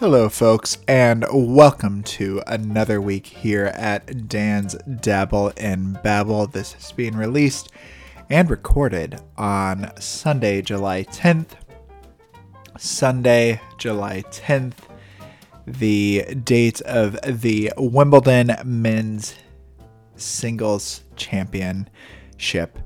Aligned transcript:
Hello, 0.00 0.30
folks, 0.30 0.78
and 0.88 1.26
welcome 1.30 2.02
to 2.04 2.42
another 2.46 3.02
week 3.02 3.26
here 3.26 3.66
at 3.66 4.26
Dan's 4.28 4.74
Dabble 4.76 5.52
and 5.58 6.02
Babble. 6.02 6.46
This 6.46 6.74
is 6.74 6.90
being 6.92 7.14
released 7.14 7.68
and 8.30 8.48
recorded 8.48 9.20
on 9.36 9.92
Sunday, 10.00 10.62
July 10.62 11.04
10th. 11.04 11.48
Sunday, 12.78 13.60
July 13.76 14.22
10th, 14.30 14.72
the 15.66 16.34
date 16.44 16.80
of 16.80 17.18
the 17.22 17.70
Wimbledon 17.76 18.52
Men's 18.64 19.34
Singles 20.16 21.02
Championship. 21.14 22.78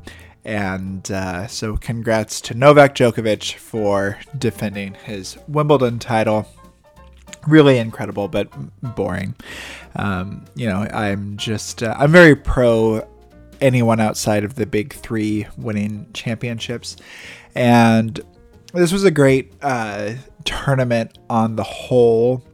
And 0.44 1.08
uh, 1.12 1.46
so, 1.46 1.76
congrats 1.76 2.40
to 2.40 2.54
Novak 2.54 2.96
Djokovic 2.96 3.54
for 3.54 4.18
defending 4.36 4.94
his 4.94 5.38
Wimbledon 5.46 6.00
title 6.00 6.48
really 7.46 7.78
incredible 7.78 8.28
but 8.28 8.48
boring. 8.94 9.34
Um, 9.96 10.44
you 10.56 10.66
know 10.66 10.88
i'm 10.92 11.36
just 11.36 11.82
uh, 11.82 11.94
i'm 11.96 12.10
very 12.10 12.34
pro 12.34 13.06
anyone 13.60 14.00
outside 14.00 14.44
of 14.44 14.54
the 14.54 14.66
big 14.66 14.92
three 14.92 15.46
winning 15.56 16.06
championships. 16.12 16.96
And 17.54 18.20
this 18.72 18.92
was 18.92 19.04
a 19.04 19.10
great 19.10 19.52
uh, 19.62 20.14
tournament 20.44 21.18
on 21.30 21.56
the 21.56 21.62
whole. 21.62 22.44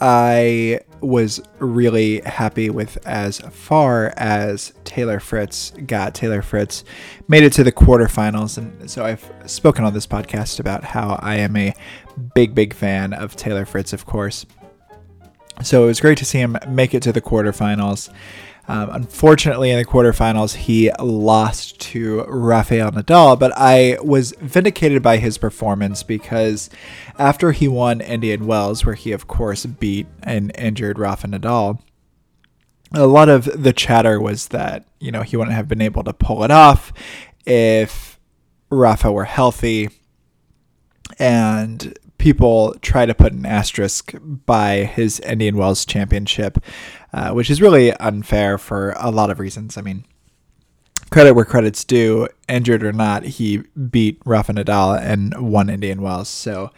I 0.00 0.80
was 1.00 1.40
really 1.58 2.20
happy 2.20 2.70
with 2.70 2.98
as 3.06 3.38
far 3.38 4.12
as 4.16 4.72
Taylor 4.84 5.20
Fritz 5.20 5.72
got. 5.86 6.14
Taylor 6.14 6.42
Fritz 6.42 6.84
made 7.28 7.42
it 7.42 7.52
to 7.54 7.64
the 7.64 7.72
quarterfinals. 7.72 8.58
And 8.58 8.90
so 8.90 9.04
I've 9.04 9.30
spoken 9.46 9.84
on 9.84 9.94
this 9.94 10.06
podcast 10.06 10.60
about 10.60 10.84
how 10.84 11.18
I 11.22 11.36
am 11.36 11.56
a 11.56 11.74
big, 12.34 12.54
big 12.54 12.74
fan 12.74 13.12
of 13.12 13.36
Taylor 13.36 13.64
Fritz, 13.64 13.92
of 13.92 14.06
course. 14.06 14.46
So 15.62 15.84
it 15.84 15.86
was 15.86 16.00
great 16.00 16.18
to 16.18 16.24
see 16.24 16.38
him 16.38 16.56
make 16.68 16.94
it 16.94 17.02
to 17.02 17.12
the 17.12 17.20
quarterfinals. 17.20 18.12
Um, 18.68 18.90
unfortunately, 18.90 19.70
in 19.70 19.78
the 19.78 19.84
quarterfinals, 19.86 20.54
he 20.54 20.90
lost 21.00 21.80
to 21.80 22.24
Rafael 22.28 22.92
Nadal, 22.92 23.38
but 23.38 23.50
I 23.56 23.96
was 24.02 24.34
vindicated 24.40 25.02
by 25.02 25.16
his 25.16 25.38
performance 25.38 26.02
because 26.02 26.68
after 27.18 27.52
he 27.52 27.66
won 27.66 28.02
Indian 28.02 28.46
Wells, 28.46 28.84
where 28.84 28.94
he, 28.94 29.12
of 29.12 29.26
course, 29.26 29.64
beat 29.64 30.06
and 30.22 30.52
injured 30.54 30.98
Rafa 30.98 31.28
Nadal, 31.28 31.80
a 32.92 33.06
lot 33.06 33.30
of 33.30 33.44
the 33.62 33.72
chatter 33.72 34.20
was 34.20 34.48
that, 34.48 34.86
you 35.00 35.10
know, 35.10 35.22
he 35.22 35.36
wouldn't 35.36 35.56
have 35.56 35.68
been 35.68 35.82
able 35.82 36.04
to 36.04 36.12
pull 36.12 36.44
it 36.44 36.50
off 36.50 36.92
if 37.46 38.20
Rafa 38.68 39.10
were 39.10 39.24
healthy. 39.24 39.88
And 41.18 41.98
people 42.18 42.74
try 42.82 43.06
to 43.06 43.14
put 43.14 43.32
an 43.32 43.46
asterisk 43.46 44.12
by 44.22 44.84
his 44.84 45.20
Indian 45.20 45.56
Wells 45.56 45.86
championship, 45.86 46.58
uh, 47.12 47.30
which 47.30 47.50
is 47.50 47.62
really 47.62 47.92
unfair 47.94 48.58
for 48.58 48.94
a 48.98 49.10
lot 49.10 49.30
of 49.30 49.38
reasons. 49.38 49.78
I 49.78 49.82
mean, 49.82 50.04
credit 51.10 51.34
where 51.34 51.44
credit's 51.44 51.84
due, 51.84 52.28
injured 52.48 52.84
or 52.84 52.92
not, 52.92 53.24
he 53.24 53.58
beat 53.90 54.20
Rafa 54.24 54.52
Nadal 54.52 55.00
and 55.00 55.50
won 55.50 55.70
Indian 55.70 56.02
Wells. 56.02 56.28
So 56.28 56.70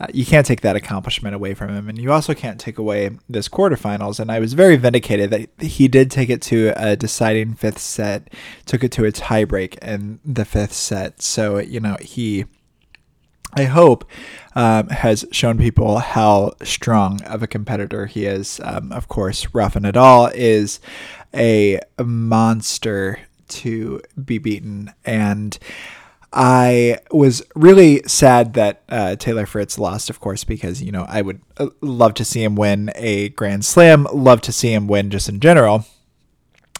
uh, 0.00 0.06
you 0.12 0.26
can't 0.26 0.46
take 0.46 0.60
that 0.62 0.76
accomplishment 0.76 1.34
away 1.34 1.54
from 1.54 1.74
him. 1.74 1.88
And 1.88 1.98
you 1.98 2.12
also 2.12 2.34
can't 2.34 2.60
take 2.60 2.78
away 2.78 3.10
this 3.28 3.48
quarterfinals. 3.48 4.20
And 4.20 4.30
I 4.30 4.40
was 4.40 4.54
very 4.54 4.76
vindicated 4.76 5.30
that 5.30 5.62
he 5.62 5.88
did 5.88 6.10
take 6.10 6.30
it 6.30 6.42
to 6.42 6.72
a 6.76 6.96
deciding 6.96 7.54
fifth 7.54 7.78
set, 7.78 8.32
took 8.66 8.84
it 8.84 8.92
to 8.92 9.04
a 9.04 9.12
tiebreak 9.12 9.78
in 9.78 10.20
the 10.24 10.44
fifth 10.44 10.74
set. 10.74 11.22
So, 11.22 11.58
you 11.58 11.80
know, 11.80 11.96
he 12.00 12.46
I 13.54 13.64
hope, 13.64 14.04
um, 14.54 14.88
has 14.88 15.24
shown 15.32 15.58
people 15.58 15.98
how 15.98 16.52
strong 16.62 17.22
of 17.22 17.42
a 17.42 17.46
competitor 17.46 18.06
he 18.06 18.26
is. 18.26 18.60
Um, 18.62 18.92
of 18.92 19.08
course, 19.08 19.54
Rafa 19.54 19.80
Nadal 19.80 20.32
is 20.34 20.80
a 21.34 21.80
monster 22.02 23.20
to 23.48 24.00
be 24.22 24.38
beaten, 24.38 24.92
and 25.04 25.58
I 26.32 26.98
was 27.10 27.42
really 27.54 28.02
sad 28.06 28.54
that 28.54 28.82
uh, 28.88 29.16
Taylor 29.16 29.46
Fritz 29.46 29.78
lost, 29.78 30.10
of 30.10 30.20
course, 30.20 30.44
because 30.44 30.82
you 30.82 30.92
know 30.92 31.06
I 31.08 31.22
would 31.22 31.40
uh, 31.56 31.68
love 31.80 32.14
to 32.14 32.24
see 32.24 32.42
him 32.42 32.56
win 32.56 32.90
a 32.94 33.30
Grand 33.30 33.64
Slam, 33.64 34.06
love 34.12 34.40
to 34.42 34.52
see 34.52 34.72
him 34.72 34.86
win 34.86 35.10
just 35.10 35.28
in 35.28 35.40
general 35.40 35.86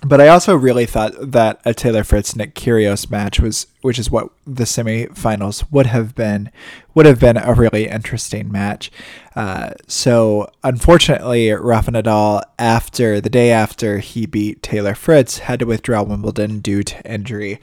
but 0.03 0.21
I 0.21 0.29
also 0.29 0.55
really 0.55 0.87
thought 0.87 1.15
that 1.33 1.61
a 1.65 1.73
Taylor 1.73 2.05
Fritz 2.05 2.37
Nick 2.37 2.55
Kyrgios 2.55 3.11
match 3.11 3.41
was, 3.41 3.67
which 3.81 3.99
is 3.99 4.11
what 4.11 4.29
the 4.47 4.65
semifinals 4.65 5.65
would 5.71 5.87
have 5.87 6.15
been, 6.15 6.51
would 6.95 7.07
have 7.07 7.19
been 7.19 7.37
a 7.37 7.55
really 7.55 7.89
interesting 7.89 8.51
match. 8.53 8.91
Uh, 9.35 9.71
so 9.87 10.51
unfortunately, 10.63 11.51
Rafa 11.51 11.93
Nadal, 11.93 12.43
after 12.59 13.21
the 13.21 13.31
day 13.31 13.51
after 13.51 13.99
he 13.99 14.27
beat 14.27 14.63
Taylor 14.63 14.95
Fritz, 14.95 15.39
had 15.39 15.61
to 15.61 15.67
withdraw 15.67 16.03
Wimbledon 16.03 16.61
due 16.61 16.83
to 16.83 17.11
injury, 17.11 17.61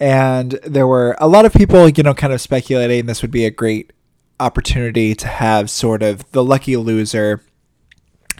and 0.00 0.52
there 0.64 0.86
were 0.86 1.16
a 1.18 1.28
lot 1.28 1.44
of 1.44 1.52
people, 1.52 1.88
you 1.88 2.02
know, 2.02 2.14
kind 2.14 2.32
of 2.32 2.40
speculating 2.40 3.06
this 3.06 3.22
would 3.22 3.30
be 3.30 3.44
a 3.44 3.50
great 3.50 3.92
opportunity 4.38 5.14
to 5.14 5.26
have 5.26 5.70
sort 5.70 6.02
of 6.02 6.30
the 6.32 6.44
lucky 6.44 6.76
loser 6.76 7.42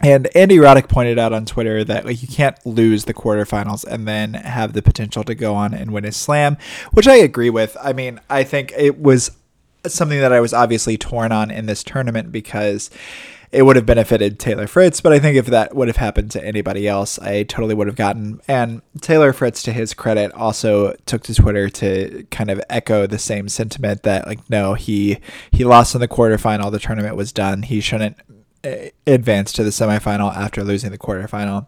and 0.03 0.27
Andy 0.35 0.57
Roddick 0.57 0.87
pointed 0.87 1.17
out 1.17 1.33
on 1.33 1.45
Twitter 1.45 1.83
that 1.83 2.05
like 2.05 2.21
you 2.21 2.27
can't 2.27 2.57
lose 2.65 3.05
the 3.05 3.13
quarterfinals 3.13 3.83
and 3.83 4.07
then 4.07 4.33
have 4.35 4.73
the 4.73 4.81
potential 4.81 5.23
to 5.23 5.35
go 5.35 5.55
on 5.55 5.73
and 5.73 5.91
win 5.91 6.05
a 6.05 6.11
slam, 6.11 6.57
which 6.91 7.07
I 7.07 7.15
agree 7.15 7.49
with. 7.49 7.75
I 7.81 7.93
mean, 7.93 8.19
I 8.29 8.43
think 8.43 8.73
it 8.77 8.99
was 8.99 9.31
something 9.85 10.19
that 10.19 10.33
I 10.33 10.39
was 10.39 10.53
obviously 10.53 10.97
torn 10.97 11.31
on 11.31 11.49
in 11.49 11.65
this 11.65 11.83
tournament 11.83 12.31
because 12.31 12.89
it 13.51 13.63
would 13.63 13.77
have 13.77 13.85
benefited 13.85 14.39
Taylor 14.39 14.67
Fritz, 14.67 14.99
but 14.99 15.13
I 15.13 15.19
think 15.19 15.37
if 15.37 15.45
that 15.47 15.73
would 15.73 15.87
have 15.87 15.97
happened 15.97 16.31
to 16.31 16.43
anybody 16.43 16.87
else, 16.87 17.17
I 17.19 17.43
totally 17.43 17.73
would 17.75 17.87
have 17.87 17.95
gotten. 17.95 18.41
And 18.47 18.81
Taylor 18.99 19.31
Fritz, 19.31 19.63
to 19.63 19.73
his 19.73 19.93
credit, 19.93 20.33
also 20.33 20.93
took 21.05 21.23
to 21.23 21.33
Twitter 21.33 21.69
to 21.69 22.25
kind 22.29 22.51
of 22.51 22.61
echo 22.69 23.07
the 23.07 23.17
same 23.17 23.47
sentiment 23.47 24.03
that 24.03 24.27
like 24.27 24.49
no, 24.49 24.73
he 24.73 25.19
he 25.51 25.63
lost 25.63 25.95
in 25.95 26.01
the 26.01 26.07
quarterfinal, 26.09 26.71
the 26.71 26.79
tournament 26.79 27.15
was 27.15 27.31
done. 27.31 27.61
He 27.63 27.79
shouldn't 27.79 28.17
advanced 29.05 29.55
to 29.55 29.63
the 29.63 29.69
semifinal 29.69 30.35
after 30.35 30.63
losing 30.63 30.91
the 30.91 30.97
quarterfinal 30.97 31.67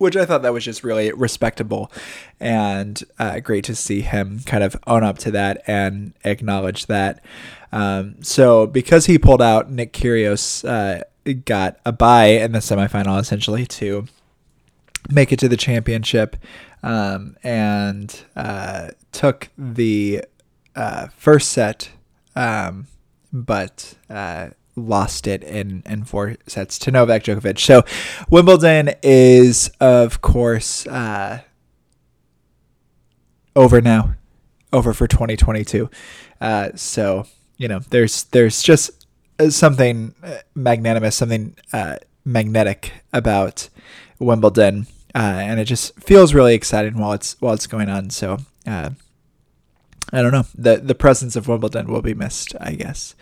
which 0.00 0.16
I 0.16 0.24
thought 0.24 0.40
that 0.40 0.54
was 0.54 0.64
just 0.64 0.82
really 0.82 1.12
respectable 1.12 1.92
and 2.40 3.04
uh, 3.18 3.38
great 3.40 3.64
to 3.64 3.74
see 3.74 4.00
him 4.00 4.40
kind 4.46 4.64
of 4.64 4.74
own 4.86 5.04
up 5.04 5.18
to 5.18 5.30
that 5.32 5.62
and 5.66 6.14
acknowledge 6.24 6.86
that. 6.86 7.22
Um, 7.70 8.14
so 8.22 8.66
because 8.66 9.04
he 9.04 9.18
pulled 9.18 9.42
out, 9.42 9.70
Nick 9.70 9.92
Kyrgios 9.92 10.66
uh, 10.66 11.04
got 11.44 11.80
a 11.84 11.92
bye 11.92 12.28
in 12.28 12.52
the 12.52 12.60
semifinal 12.60 13.20
essentially 13.20 13.66
to 13.66 14.06
make 15.10 15.32
it 15.32 15.38
to 15.40 15.48
the 15.48 15.56
championship 15.58 16.36
um, 16.82 17.36
and 17.42 18.22
uh, 18.36 18.88
took 19.12 19.50
the 19.58 20.24
uh, 20.74 21.08
first 21.08 21.52
set, 21.52 21.90
um, 22.34 22.86
but 23.34 23.96
uh, 24.08 24.48
lost 24.80 25.26
it 25.26 25.42
in, 25.44 25.82
in 25.86 26.04
four 26.04 26.36
sets 26.46 26.78
to 26.80 26.90
Novak 26.90 27.24
Djokovic. 27.24 27.58
So 27.58 27.84
Wimbledon 28.28 28.94
is, 29.02 29.70
of 29.80 30.20
course, 30.20 30.86
uh, 30.86 31.40
over 33.54 33.80
now, 33.80 34.14
over 34.72 34.92
for 34.92 35.06
2022. 35.06 35.90
Uh, 36.40 36.70
so 36.74 37.26
you 37.60 37.68
know, 37.68 37.80
there's 37.90 38.24
there's 38.24 38.62
just 38.62 39.06
something 39.50 40.14
magnanimous, 40.54 41.14
something 41.14 41.54
uh, 41.74 41.96
magnetic 42.24 42.92
about 43.12 43.68
Wimbledon, 44.18 44.86
uh, 45.14 45.18
and 45.18 45.60
it 45.60 45.66
just 45.66 45.94
feels 46.00 46.32
really 46.32 46.54
exciting 46.54 46.98
while 46.98 47.12
it's 47.12 47.38
while 47.40 47.54
it's 47.54 47.66
going 47.66 47.88
on. 47.88 48.10
So. 48.10 48.38
Uh, 48.66 48.90
I 50.12 50.22
don't 50.22 50.32
know. 50.32 50.46
the 50.56 50.78
The 50.78 50.94
presence 50.94 51.36
of 51.36 51.46
Wimbledon 51.46 51.86
will 51.86 52.02
be 52.02 52.14
missed, 52.14 52.56
I 52.60 52.72
guess. 52.72 53.14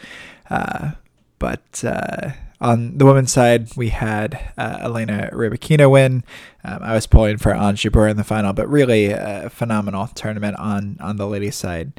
Uh, 0.49 0.93
but 1.39 1.85
uh, 1.85 2.33
on 2.61 2.99
the 2.99 3.05
women's 3.07 3.33
side, 3.33 3.77
we 3.77 3.91
had 3.91 4.53
uh, 4.57 4.79
Elena 4.83 5.31
Rybakina 5.33 5.91
win. 5.91 6.25
Um, 6.65 6.81
I 6.83 6.95
was 6.95 7.07
pulling 7.07 7.39
for 7.39 7.53
Jabeur 7.53 8.11
in 8.11 8.17
the 8.17 8.25
final, 8.25 8.53
but 8.53 8.69
really 8.69 9.07
a 9.11 9.49
phenomenal 9.51 10.09
tournament 10.09 10.57
on 10.59 10.97
on 11.01 11.17
the 11.17 11.27
ladies' 11.27 11.57
side 11.57 11.93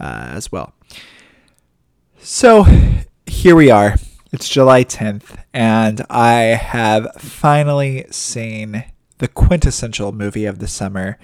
uh, 0.00 0.30
as 0.30 0.50
well. 0.50 0.72
So 2.18 2.66
here 3.26 3.54
we 3.54 3.70
are. 3.70 3.96
It's 4.32 4.48
July 4.48 4.84
10th, 4.84 5.42
and 5.54 6.04
I 6.10 6.40
have 6.40 7.08
finally 7.16 8.04
seen 8.10 8.84
the 9.18 9.28
quintessential 9.28 10.12
movie 10.12 10.44
of 10.44 10.58
the 10.58 10.68
summer. 10.68 11.18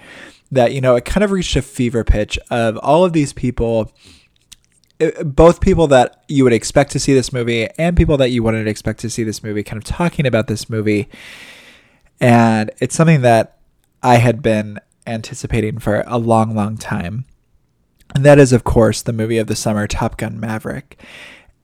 That 0.51 0.73
you 0.73 0.81
know, 0.81 0.95
it 0.95 1.05
kind 1.05 1.23
of 1.23 1.31
reached 1.31 1.55
a 1.55 1.61
fever 1.61 2.03
pitch 2.03 2.37
of 2.49 2.77
all 2.77 3.03
of 3.03 3.13
these 3.13 3.33
people 3.33 3.91
Uh, 5.01 5.23
both 5.23 5.61
people 5.61 5.87
that 5.87 6.23
you 6.27 6.43
would 6.43 6.53
expect 6.53 6.91
to 6.91 6.99
see 6.99 7.13
this 7.13 7.33
movie 7.33 7.67
and 7.77 7.97
people 7.97 8.17
that 8.17 8.29
you 8.29 8.43
wouldn't 8.43 8.67
expect 8.67 8.99
to 9.01 9.09
see 9.09 9.23
this 9.23 9.43
movie 9.43 9.63
kind 9.63 9.77
of 9.77 9.83
talking 9.83 10.25
about 10.25 10.47
this 10.47 10.69
movie. 10.69 11.09
And 12.19 12.71
it's 12.79 12.95
something 12.95 13.21
that 13.21 13.57
I 14.01 14.15
had 14.17 14.41
been 14.41 14.79
anticipating 15.05 15.79
for 15.79 16.03
a 16.07 16.17
long, 16.17 16.55
long 16.55 16.77
time. 16.77 17.25
And 18.13 18.23
that 18.23 18.39
is, 18.39 18.53
of 18.53 18.63
course, 18.63 19.01
the 19.01 19.13
movie 19.13 19.37
of 19.37 19.47
the 19.47 19.55
summer, 19.55 19.87
Top 19.87 20.17
Gun 20.17 20.39
Maverick. 20.39 21.01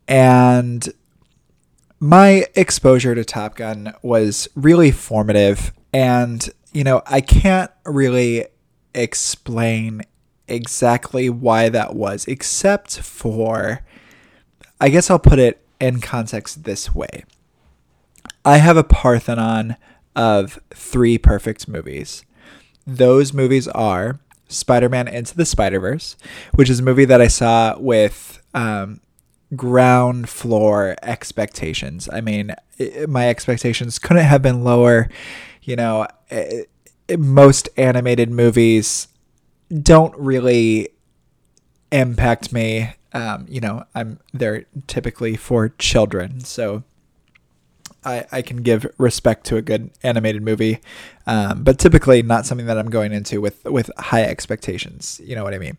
And 0.07 0.91
my 2.01 2.47
exposure 2.55 3.13
to 3.15 3.23
Top 3.23 3.55
Gun 3.55 3.93
was 4.01 4.49
really 4.55 4.91
formative, 4.91 5.71
and 5.93 6.49
you 6.73 6.83
know, 6.83 7.03
I 7.05 7.21
can't 7.21 7.69
really 7.85 8.47
explain 8.93 10.01
exactly 10.51 11.29
why 11.29 11.69
that 11.69 11.95
was, 11.95 12.25
except 12.27 12.99
for, 12.99 13.81
I 14.79 14.89
guess 14.89 15.09
I'll 15.09 15.19
put 15.19 15.39
it 15.39 15.65
in 15.79 15.99
context 16.01 16.63
this 16.63 16.93
way. 16.93 17.23
I 18.43 18.57
have 18.57 18.77
a 18.77 18.83
Parthenon 18.83 19.77
of 20.15 20.59
three 20.71 21.17
perfect 21.17 21.67
movies. 21.67 22.25
Those 22.85 23.33
movies 23.33 23.67
are 23.67 24.19
Spider 24.47 24.89
Man 24.89 25.07
Into 25.07 25.35
the 25.35 25.45
Spider 25.45 25.79
Verse, 25.79 26.17
which 26.55 26.69
is 26.69 26.79
a 26.79 26.83
movie 26.83 27.05
that 27.05 27.21
I 27.21 27.27
saw 27.27 27.77
with 27.77 28.41
um, 28.53 28.99
ground 29.55 30.29
floor 30.29 30.95
expectations. 31.01 32.09
I 32.11 32.21
mean, 32.21 32.53
it, 32.77 33.09
my 33.09 33.29
expectations 33.29 33.99
couldn't 33.99 34.25
have 34.25 34.41
been 34.41 34.63
lower. 34.63 35.09
You 35.61 35.75
know, 35.75 36.07
it, 36.29 36.69
most 37.17 37.69
animated 37.77 38.29
movies 38.29 39.07
don't 39.71 40.15
really 40.17 40.89
impact 41.91 42.51
me. 42.51 42.93
Um, 43.13 43.45
you 43.49 43.59
know, 43.59 43.83
I'm 43.93 44.19
they're 44.33 44.65
typically 44.87 45.35
for 45.35 45.69
children, 45.69 46.41
so 46.41 46.83
I, 48.03 48.25
I 48.31 48.41
can 48.41 48.63
give 48.63 48.85
respect 48.97 49.45
to 49.47 49.57
a 49.57 49.61
good 49.61 49.91
animated 50.01 50.41
movie, 50.41 50.79
um, 51.27 51.63
but 51.63 51.77
typically 51.77 52.21
not 52.21 52.45
something 52.45 52.65
that 52.67 52.77
I'm 52.77 52.89
going 52.89 53.11
into 53.11 53.41
with 53.41 53.63
with 53.65 53.91
high 53.97 54.23
expectations. 54.23 55.21
You 55.23 55.35
know 55.35 55.43
what 55.43 55.53
I 55.53 55.57
mean? 55.57 55.77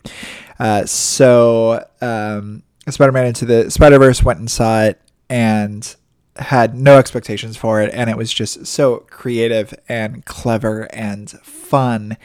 Uh, 0.58 0.84
so 0.86 1.84
um, 2.00 2.62
Spider-Man 2.88 3.26
into 3.26 3.44
the 3.44 3.70
Spider-Verse 3.70 4.22
went 4.22 4.38
and 4.38 4.50
saw 4.50 4.82
it 4.82 5.00
and 5.28 5.96
had 6.36 6.74
no 6.74 6.98
expectations 6.98 7.56
for 7.56 7.82
it, 7.82 7.92
and 7.92 8.08
it 8.08 8.16
was 8.16 8.32
just 8.32 8.66
so 8.66 8.98
creative 9.10 9.74
and 9.88 10.24
clever 10.24 10.82
and 10.94 11.30
fun 11.30 12.16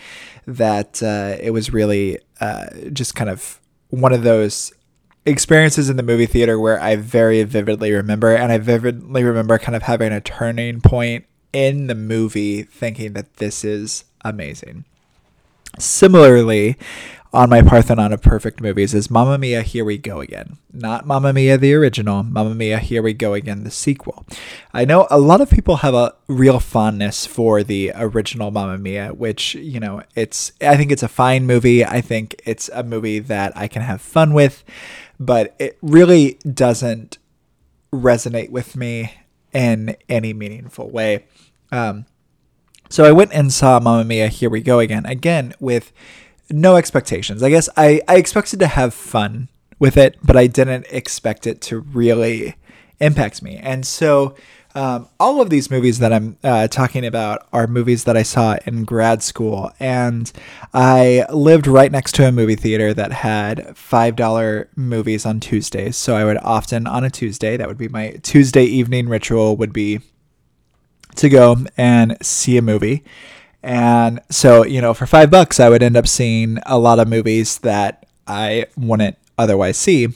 that 0.48 1.04
uh, 1.04 1.36
it 1.40 1.52
was 1.52 1.72
really 1.72 2.18
uh, 2.40 2.68
just 2.94 3.14
kind 3.14 3.30
of 3.30 3.60
one 3.90 4.14
of 4.14 4.24
those 4.24 4.74
experiences 5.26 5.90
in 5.90 5.98
the 5.98 6.04
movie 6.04 6.26
theater 6.26 6.58
where 6.60 6.80
I 6.80 6.96
very 6.96 7.44
vividly 7.44 7.92
remember, 7.92 8.34
and 8.34 8.52
I 8.52 8.58
vividly 8.58 9.24
remember 9.24 9.60
kind 9.60 9.76
of 9.76 9.84
having 9.84 10.12
a 10.14 10.22
turning 10.22 10.82
point 10.82 11.26
in 11.54 11.88
the 11.88 11.96
movie 11.96 12.64
thinking 12.64 13.14
that 13.14 13.38
this 13.38 13.64
is 13.64 14.06
amazing. 14.22 14.86
Similarly, 15.78 16.78
on 17.38 17.52
my 17.52 17.62
Parthenon 17.62 18.12
of 18.12 18.20
perfect 18.20 18.62
movies 18.62 18.96
is 18.96 19.12
Mamma 19.12 19.38
Mia, 19.38 19.62
Here 19.62 19.86
We 19.86 20.00
Go 20.00 20.22
Again. 20.22 20.58
Not 20.74 21.06
Mamma 21.06 21.32
Mia, 21.32 21.56
the 21.56 21.72
original, 21.76 22.24
Mamma 22.24 22.56
Mia, 22.56 22.80
Here 22.80 23.04
We 23.04 23.14
Go 23.14 23.36
Again, 23.36 23.64
the 23.64 23.70
sequel. 23.70 24.26
I 24.74 24.86
know 24.86 25.06
a 25.12 25.20
lot 25.20 25.40
of 25.40 25.52
people 25.52 25.76
have 25.78 25.94
a 25.94 26.16
real 26.28 26.60
fondness 26.60 27.28
for 27.28 27.62
the 27.62 27.92
original 27.94 28.50
Mamma 28.50 28.80
Mia, 28.80 29.10
which, 29.10 29.54
you 29.54 29.80
know, 29.80 30.02
it's, 30.16 30.52
I 30.62 30.78
think 30.78 30.92
it's 30.92 31.04
a 31.04 31.08
fine 31.08 31.46
movie. 31.46 31.86
I 31.86 32.02
think 32.02 32.42
it's 32.44 32.72
a 32.74 32.82
movie 32.82 33.20
that 33.20 33.56
I 33.56 33.68
can 33.68 33.84
have 33.84 34.02
fun 34.02 34.34
with, 34.34 34.64
but 35.20 35.56
it 35.60 35.78
really 35.84 36.40
doesn't 36.52 37.20
resonate 37.94 38.50
with 38.50 38.76
me 38.76 39.14
in 39.54 39.96
any 40.10 40.34
meaningful 40.34 40.90
way. 40.90 41.26
Um, 41.72 42.08
so 42.90 43.04
I 43.04 43.12
went 43.12 43.32
and 43.32 43.54
saw 43.54 43.80
Mamma 43.80 44.06
Mia, 44.06 44.28
Here 44.28 44.50
We 44.50 44.62
Go 44.62 44.80
Again, 44.80 45.06
again 45.06 45.54
with 45.60 45.94
no 46.50 46.76
expectations. 46.76 47.44
I 47.44 47.50
guess 47.50 47.70
I, 47.78 48.02
I 48.08 48.18
expected 48.18 48.60
to 48.60 48.68
have 48.68 48.94
fun 48.94 49.50
with 49.80 49.98
it, 49.98 50.18
but 50.24 50.36
I 50.36 50.48
didn't 50.48 50.88
expect 50.90 51.46
it 51.46 51.62
to 51.62 51.80
really 51.80 52.56
impact 53.00 53.42
me. 53.42 53.58
And 53.58 53.86
so 53.86 54.36
um, 54.78 55.08
all 55.20 55.42
of 55.42 55.50
these 55.50 55.72
movies 55.72 55.98
that 56.00 56.14
I'm 56.14 56.38
uh, 56.44 56.68
talking 56.68 57.06
about 57.06 57.48
are 57.52 57.66
movies 57.66 58.04
that 58.04 58.16
I 58.16 58.22
saw 58.22 58.58
in 58.66 58.86
grad 58.86 59.24
school. 59.24 59.72
And 59.80 60.32
I 60.74 61.26
lived 61.32 61.66
right 61.66 61.92
next 61.92 62.14
to 62.16 62.28
a 62.28 62.32
movie 62.32 62.56
theater 62.56 62.94
that 62.94 63.12
had 63.12 63.60
$5 63.70 64.68
movies 64.76 65.26
on 65.26 65.40
Tuesdays. 65.40 65.98
So 65.98 66.16
I 66.16 66.26
would 66.26 66.38
often, 66.38 66.86
on 66.86 67.04
a 67.04 67.10
Tuesday, 67.10 67.58
that 67.58 67.68
would 67.68 67.80
be 67.80 67.88
my 67.88 68.20
Tuesday 68.22 68.66
evening 68.66 69.10
ritual, 69.10 69.58
would 69.58 69.74
be 69.74 70.02
to 71.16 71.30
go 71.30 71.58
and 71.76 72.16
see 72.22 72.58
a 72.58 72.62
movie. 72.62 73.04
And 73.64 74.22
so, 74.30 74.64
you 74.66 74.82
know, 74.82 74.94
for 74.94 75.06
five 75.06 75.30
bucks, 75.32 75.60
I 75.60 75.70
would 75.70 75.84
end 75.84 75.98
up 75.98 76.08
seeing 76.08 76.60
a 76.66 76.78
lot 76.78 77.00
of 77.00 77.08
movies 77.08 77.60
that 77.60 78.06
I 78.28 78.68
wouldn't 78.78 79.18
otherwise 79.38 79.78
see. 79.78 80.10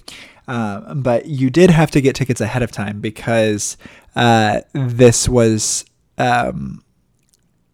Uh, 0.48 0.94
but 0.96 1.28
you 1.28 1.50
did 1.50 1.70
have 1.70 1.92
to 1.92 2.02
get 2.02 2.16
tickets 2.16 2.42
ahead 2.42 2.64
of 2.64 2.72
time 2.72 3.00
because 3.00 3.78
uh, 4.16 4.62
this 4.74 5.30
was 5.30 5.86
um, 6.18 6.84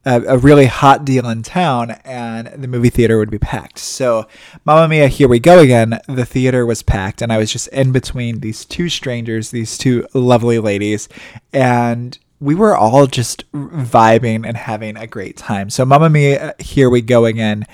a, 0.06 0.22
a, 0.22 0.38
really 0.38 0.68
hot 0.68 1.04
deal 1.04 1.28
in 1.28 1.44
town 1.44 1.92
and 2.06 2.48
the 2.48 2.68
movie 2.68 2.90
theater 2.90 3.18
would 3.18 3.32
be 3.32 3.40
packed. 3.40 3.80
So, 3.80 4.28
Mamma 4.64 4.88
Mia, 4.88 5.08
here 5.08 5.28
we 5.28 5.40
go 5.40 5.60
again. 5.60 6.00
The 6.08 6.26
theater 6.26 6.66
was 6.66 6.84
packed, 6.84 7.22
and 7.22 7.34
I 7.34 7.38
was 7.38 7.52
just 7.52 7.68
in 7.70 7.92
between 7.92 8.40
these 8.40 8.64
two 8.64 8.90
strangers, 8.90 9.52
these 9.52 9.78
two 9.78 10.08
lovely 10.14 10.60
ladies. 10.60 11.10
And 11.52 12.18
we 12.40 12.56
were 12.56 12.76
all 12.76 13.08
just 13.08 13.50
vibing 13.52 14.48
and 14.48 14.56
having 14.56 14.96
a 14.98 15.08
great 15.08 15.38
time. 15.38 15.70
So 15.70 15.86
Mamma 15.86 16.10
Mia, 16.10 16.56
here 16.60 16.90
we 16.90 17.02
go 17.02 17.26
again. 17.26 17.66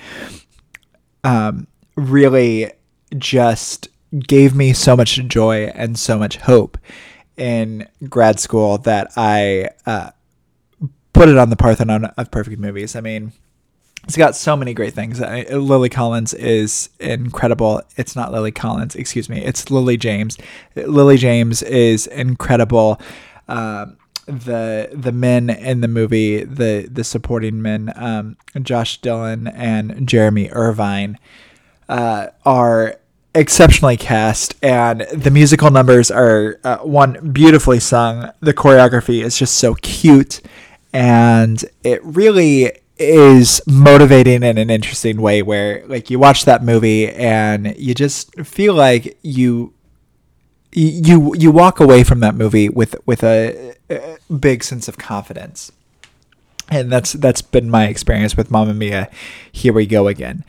Um, 1.22 1.66
really 1.96 2.72
just 3.16 3.88
gave 4.18 4.54
me 4.54 4.72
so 4.72 4.96
much 4.96 5.16
joy 5.26 5.66
and 5.74 5.98
so 5.98 6.18
much 6.18 6.36
hope 6.36 6.78
in 7.36 7.88
grad 8.08 8.38
school 8.38 8.78
that 8.78 9.12
I 9.16 9.70
uh, 9.86 10.10
put 11.12 11.28
it 11.28 11.36
on 11.36 11.50
the 11.50 11.56
Parthenon 11.56 12.06
of 12.16 12.30
perfect 12.30 12.60
movies. 12.60 12.96
I 12.96 13.00
mean, 13.00 13.32
it's 14.04 14.16
got 14.16 14.36
so 14.36 14.56
many 14.56 14.74
great 14.74 14.92
things. 14.92 15.20
Lily 15.20 15.88
Collins 15.88 16.34
is 16.34 16.90
incredible. 17.00 17.82
It's 17.96 18.14
not 18.14 18.32
Lily 18.32 18.52
Collins, 18.52 18.94
excuse 18.94 19.28
me. 19.28 19.42
It's 19.42 19.70
Lily 19.70 19.96
James. 19.96 20.36
Lily 20.74 21.16
James 21.16 21.62
is 21.62 22.06
incredible. 22.06 23.00
Um, 23.48 23.96
the 24.26 24.90
the 24.92 25.12
men 25.12 25.50
in 25.50 25.80
the 25.80 25.88
movie, 25.88 26.44
the 26.44 26.88
the 26.90 27.04
supporting 27.04 27.60
men, 27.60 27.92
um, 27.96 28.36
Josh 28.62 29.00
Dylan 29.00 29.52
and 29.54 30.06
Jeremy 30.08 30.50
Irvine, 30.50 31.18
uh, 31.88 32.28
are 32.44 32.96
exceptionally 33.34 33.96
cast, 33.96 34.54
and 34.62 35.06
the 35.12 35.30
musical 35.30 35.70
numbers 35.70 36.10
are 36.10 36.58
uh, 36.64 36.78
one 36.78 37.32
beautifully 37.32 37.80
sung. 37.80 38.30
The 38.40 38.54
choreography 38.54 39.22
is 39.22 39.38
just 39.38 39.56
so 39.56 39.74
cute, 39.74 40.40
and 40.92 41.64
it 41.82 42.02
really 42.04 42.72
is 42.96 43.60
motivating 43.66 44.44
in 44.44 44.56
an 44.56 44.70
interesting 44.70 45.20
way 45.20 45.42
where 45.42 45.84
like 45.88 46.10
you 46.10 46.18
watch 46.18 46.44
that 46.44 46.62
movie 46.62 47.08
and 47.10 47.76
you 47.76 47.92
just 47.92 48.32
feel 48.44 48.72
like 48.72 49.18
you 49.22 49.72
you 50.74 51.34
you 51.36 51.50
walk 51.50 51.80
away 51.80 52.02
from 52.04 52.20
that 52.20 52.34
movie 52.34 52.68
with 52.68 52.96
with 53.06 53.22
a, 53.22 53.74
a, 53.88 54.18
big 54.38 54.64
sense 54.64 54.88
of 54.88 54.98
confidence 54.98 55.70
and 56.70 56.90
that's 56.90 57.12
that's 57.14 57.42
been 57.42 57.70
my 57.70 57.86
experience 57.86 58.36
with 58.36 58.50
Mamma 58.50 58.74
Mia. 58.74 59.10
Here 59.52 59.72
we 59.72 59.86
go 59.86 60.08
again. 60.08 60.44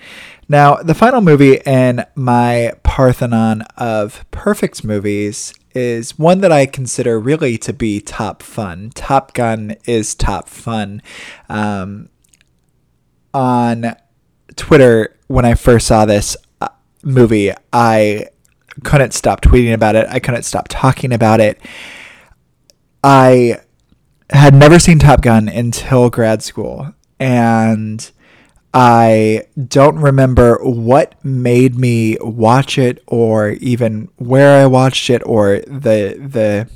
Now, 0.47 0.75
the 0.75 0.93
final 0.93 1.21
movie 1.21 1.59
in 1.65 2.05
my 2.15 2.73
Parthenon 2.83 3.63
of 3.77 4.23
perfect 4.31 4.83
movies 4.83 5.53
is 5.73 6.17
one 6.17 6.41
that 6.41 6.51
I 6.51 6.67
consider 6.67 7.19
really 7.19 7.57
to 7.59 7.73
be 7.73 7.99
top 7.99 8.41
fun. 8.41 8.91
Top 8.93 9.33
Gun 9.33 9.75
is 9.85 10.15
top 10.15 10.47
fun. 10.47 11.01
Um, 11.49 12.09
on 13.33 13.95
Twitter, 14.55 15.17
when 15.27 15.43
I 15.43 15.55
first 15.55 15.87
saw 15.87 16.05
this 16.05 16.37
uh, 16.61 16.69
movie, 17.03 17.51
I 17.73 18.27
couldn't 18.83 19.13
stop 19.13 19.41
tweeting 19.41 19.73
about 19.73 19.95
it. 19.95 20.07
I 20.09 20.19
couldn't 20.19 20.43
stop 20.43 20.67
talking 20.69 21.13
about 21.13 21.39
it. 21.39 21.59
I 23.03 23.59
had 24.31 24.55
never 24.55 24.79
seen 24.79 24.99
Top 24.99 25.21
Gun 25.21 25.47
until 25.47 26.09
grad 26.09 26.41
school, 26.41 26.93
and 27.19 28.11
I 28.73 29.43
don't 29.67 29.97
remember 29.97 30.57
what 30.63 31.23
made 31.23 31.75
me 31.75 32.17
watch 32.19 32.77
it, 32.77 33.03
or 33.07 33.51
even 33.51 34.09
where 34.17 34.61
I 34.61 34.65
watched 34.65 35.09
it, 35.09 35.21
or 35.25 35.59
the 35.59 36.17
the. 36.19 36.69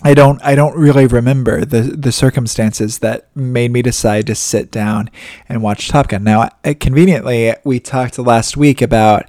I 0.00 0.14
don't 0.14 0.40
I 0.44 0.54
don't 0.54 0.76
really 0.76 1.06
remember 1.06 1.64
the 1.64 1.80
the 1.80 2.12
circumstances 2.12 2.98
that 2.98 3.34
made 3.34 3.72
me 3.72 3.82
decide 3.82 4.28
to 4.28 4.34
sit 4.36 4.70
down 4.70 5.10
and 5.48 5.62
watch 5.62 5.88
Top 5.88 6.08
Gun. 6.08 6.24
Now, 6.24 6.50
conveniently, 6.78 7.54
we 7.64 7.80
talked 7.80 8.18
last 8.18 8.56
week 8.56 8.80
about 8.80 9.28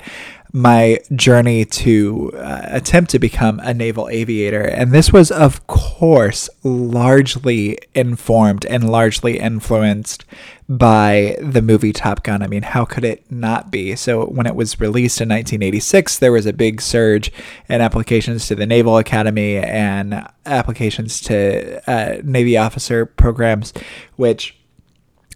my 0.51 0.99
journey 1.15 1.63
to 1.63 2.31
uh, 2.35 2.61
attempt 2.65 3.11
to 3.11 3.19
become 3.19 3.59
a 3.59 3.73
naval 3.73 4.09
aviator. 4.09 4.63
And 4.63 4.91
this 4.91 5.13
was, 5.13 5.29
of 5.29 5.65
course, 5.67 6.49
largely 6.63 7.77
informed 7.93 8.65
and 8.65 8.89
largely 8.89 9.37
influenced 9.39 10.25
by 10.67 11.37
the 11.39 11.61
movie 11.61 11.93
Top 11.93 12.23
Gun. 12.23 12.41
I 12.41 12.47
mean, 12.47 12.63
how 12.63 12.85
could 12.85 13.03
it 13.03 13.31
not 13.31 13.71
be? 13.71 13.95
So, 13.95 14.25
when 14.25 14.45
it 14.45 14.55
was 14.55 14.79
released 14.79 15.21
in 15.21 15.29
1986, 15.29 16.19
there 16.19 16.31
was 16.31 16.45
a 16.45 16.53
big 16.53 16.81
surge 16.81 17.31
in 17.67 17.81
applications 17.81 18.47
to 18.47 18.55
the 18.55 18.67
Naval 18.67 18.97
Academy 18.97 19.57
and 19.57 20.27
applications 20.45 21.21
to 21.21 21.81
uh, 21.89 22.21
Navy 22.23 22.57
officer 22.57 23.05
programs, 23.05 23.73
which 24.15 24.58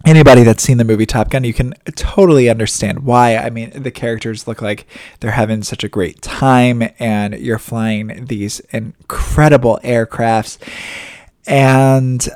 anybody 0.04 0.42
that's 0.42 0.62
seen 0.62 0.78
the 0.78 0.84
movie 0.84 1.06
Top 1.06 1.30
Gun, 1.30 1.44
you 1.44 1.54
can 1.54 1.74
totally 1.96 2.48
understand 2.48 3.04
why. 3.04 3.36
I 3.36 3.50
mean, 3.50 3.70
the 3.70 3.90
characters 3.90 4.46
look 4.46 4.60
like 4.62 4.86
they're 5.20 5.32
having 5.32 5.62
such 5.62 5.84
a 5.84 5.88
great 5.88 6.22
time, 6.22 6.82
and 6.98 7.34
you're 7.34 7.58
flying 7.58 8.26
these 8.26 8.60
incredible 8.70 9.78
aircrafts. 9.82 10.58
And 11.46 12.26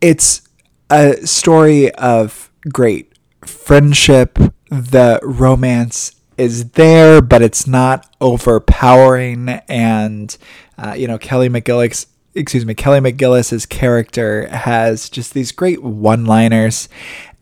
it's 0.00 0.42
a 0.90 1.26
story 1.26 1.92
of 1.94 2.50
great 2.72 3.18
friendship. 3.44 4.38
The 4.70 5.20
romance 5.22 6.14
is 6.36 6.70
there, 6.70 7.20
but 7.20 7.42
it's 7.42 7.66
not 7.66 8.06
overpowering. 8.20 9.48
And, 9.68 10.36
uh, 10.78 10.94
you 10.96 11.08
know, 11.08 11.18
Kelly 11.18 11.48
McGillis 11.48 12.06
excuse 12.38 12.64
me, 12.64 12.74
Kelly 12.74 13.00
McGillis's 13.00 13.66
character 13.66 14.46
has 14.48 15.10
just 15.10 15.34
these 15.34 15.52
great 15.52 15.82
one-liners 15.82 16.88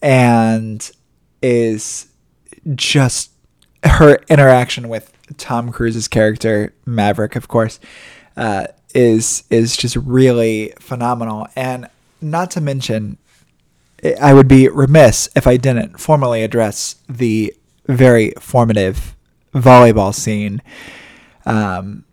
and 0.03 0.91
is 1.43 2.07
just 2.75 3.31
her 3.85 4.19
interaction 4.29 4.89
with 4.89 5.13
Tom 5.37 5.71
Cruise's 5.71 6.09
character 6.09 6.73
Maverick, 6.85 7.37
of 7.37 7.49
course, 7.49 7.79
uh, 8.37 8.67
is 8.95 9.45
is 9.51 9.77
just 9.77 9.97
really 9.97 10.73
phenomenal. 10.79 11.47
And 11.55 11.89
not 12.21 12.51
to 12.53 12.61
mention, 12.61 13.19
I 14.21 14.35
would 14.35 14.49
be 14.49 14.69
remiss 14.69 15.29
if 15.37 15.47
I 15.47 15.57
didn't 15.57 16.01
formally 16.01 16.43
address 16.43 16.97
the 17.09 17.55
very 17.87 18.33
formative 18.41 19.15
volleyball 19.55 20.15
scene, 20.15 20.63
um, 21.45 22.05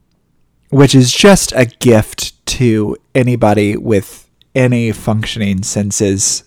which 0.74 0.96
is 0.96 1.12
just 1.12 1.51
a 1.51 1.65
gift 1.65 2.44
to 2.48 2.98
anybody 3.13 3.77
with 3.77 4.27
any 4.56 4.92
functioning 4.92 5.62
senses 5.62 6.44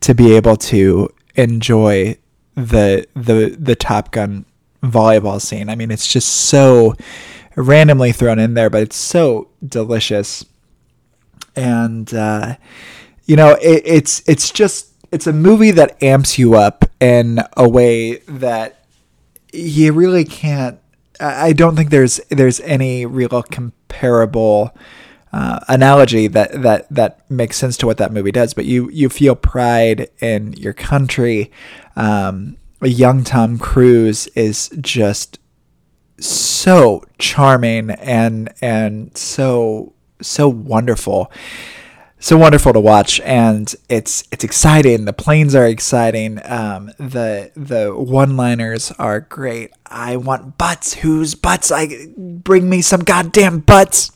to 0.00 0.14
be 0.14 0.34
able 0.34 0.56
to 0.56 1.08
enjoy 1.36 2.16
the 2.56 3.06
the 3.14 3.56
the 3.56 3.76
Top 3.76 4.10
Gun 4.10 4.44
volleyball 4.82 5.40
scene. 5.40 5.68
I 5.68 5.76
mean, 5.76 5.92
it's 5.92 6.12
just 6.12 6.28
so 6.28 6.96
randomly 7.54 8.10
thrown 8.10 8.40
in 8.40 8.54
there, 8.54 8.68
but 8.68 8.82
it's 8.82 8.96
so 8.96 9.48
delicious. 9.64 10.44
And 11.54 12.12
uh, 12.12 12.56
you 13.26 13.36
know, 13.36 13.56
it, 13.62 13.82
it's 13.84 14.28
it's 14.28 14.50
just 14.50 14.92
it's 15.12 15.28
a 15.28 15.32
movie 15.32 15.70
that 15.70 16.02
amps 16.02 16.36
you 16.36 16.54
up 16.54 16.84
in 16.98 17.40
a 17.56 17.68
way 17.68 18.16
that 18.26 18.84
you 19.52 19.92
really 19.92 20.24
can't. 20.24 20.80
I 21.20 21.52
don't 21.52 21.76
think 21.76 21.90
there's 21.90 22.20
there's 22.28 22.60
any 22.60 23.06
real 23.06 23.42
comparable 23.42 24.76
uh, 25.32 25.60
analogy 25.68 26.28
that 26.28 26.62
that 26.62 26.86
that 26.90 27.30
makes 27.30 27.56
sense 27.56 27.76
to 27.78 27.86
what 27.86 27.98
that 27.98 28.12
movie 28.12 28.32
does. 28.32 28.54
But 28.54 28.64
you 28.64 28.88
you 28.90 29.08
feel 29.08 29.34
pride 29.34 30.10
in 30.20 30.52
your 30.54 30.72
country. 30.72 31.50
Um, 31.96 32.56
young 32.82 33.24
Tom 33.24 33.58
Cruise 33.58 34.26
is 34.28 34.70
just 34.80 35.38
so 36.18 37.02
charming 37.18 37.90
and 37.90 38.52
and 38.60 39.16
so 39.16 39.92
so 40.20 40.48
wonderful 40.48 41.30
so 42.20 42.36
wonderful 42.36 42.72
to 42.72 42.80
watch 42.80 43.20
and 43.20 43.74
it's 43.88 44.26
it's 44.32 44.44
exciting. 44.44 45.04
The 45.04 45.12
planes 45.12 45.54
are 45.54 45.66
exciting. 45.66 46.40
Um, 46.44 46.92
the 46.98 47.50
the 47.54 47.94
one 47.94 48.36
liners 48.36 48.90
are 48.98 49.20
great. 49.20 49.72
I 49.86 50.16
want 50.16 50.58
butts. 50.58 50.94
Whose 50.94 51.34
butts? 51.34 51.70
I 51.70 52.08
bring 52.16 52.68
me 52.68 52.82
some 52.82 53.00
goddamn 53.00 53.60
butts. 53.60 54.10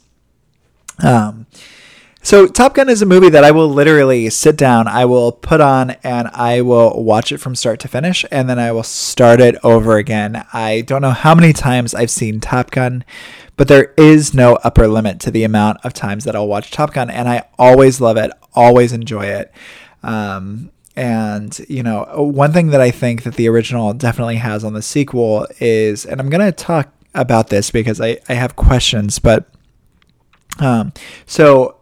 Um, 1.03 1.47
so 2.25 2.47
Top 2.47 2.75
Gun 2.75 2.89
is 2.89 3.03
a 3.03 3.07
movie 3.07 3.31
that 3.31 3.43
I 3.43 3.51
will 3.51 3.69
literally 3.69 4.31
sit 4.31 4.57
down, 4.57 4.87
I 4.87 5.07
will 5.07 5.33
put 5.33 5.61
on 5.61 5.91
and 6.05 6.29
I 6.29 6.61
will 6.61 7.03
watch 7.03 7.33
it 7.33 7.39
from 7.39 7.57
start 7.57 7.81
to 7.81 7.89
finish 7.89 8.25
and 8.31 8.49
then 8.49 8.61
I 8.61 8.71
will 8.71 8.85
start 8.85 9.41
it 9.41 9.57
over 9.65 9.97
again. 9.97 10.47
I 10.53 10.83
don't 10.83 11.03
know 11.03 11.11
how 11.11 11.35
many 11.35 11.53
times 11.53 11.95
I've 11.95 12.13
seen 12.13 12.39
Top 12.39 12.71
Gun, 12.71 13.05
but 13.63 13.69
there 13.69 13.95
is 13.97 14.35
no 14.35 14.57
upper 14.65 14.89
limit 14.89 15.21
to 15.21 15.31
the 15.31 15.45
amount 15.45 15.79
of 15.85 15.93
times 15.93 16.25
that 16.25 16.35
I'll 16.35 16.49
watch 16.49 16.73
Top 16.73 16.93
Gun 16.93 17.09
and 17.09 17.29
I 17.29 17.45
always 17.61 18.01
love 18.01 18.17
it, 18.17 18.33
always 18.55 18.93
enjoy 18.93 19.27
it. 19.27 19.53
Um, 20.03 20.73
and 20.97 21.57
you 21.69 21.85
know, 21.85 22.13
one 22.17 22.53
thing 22.53 22.71
that 22.71 22.81
I 22.81 22.91
think 22.91 23.23
that 23.23 23.37
the 23.37 23.49
original 23.49 23.95
definitely 23.95 24.35
has 24.35 24.65
on 24.65 24.73
the 24.73 24.83
sequel 24.83 25.47
is 25.61 26.05
and 26.05 26.21
I'm 26.21 26.29
to 26.29 26.51
talk 26.51 26.93
about 27.15 27.51
this 27.51 27.71
because 27.71 28.01
I, 28.01 28.19
I 28.29 28.33
have 28.33 28.57
questions, 28.57 29.21
but 29.21 29.49
um, 30.59 30.93
so 31.27 31.77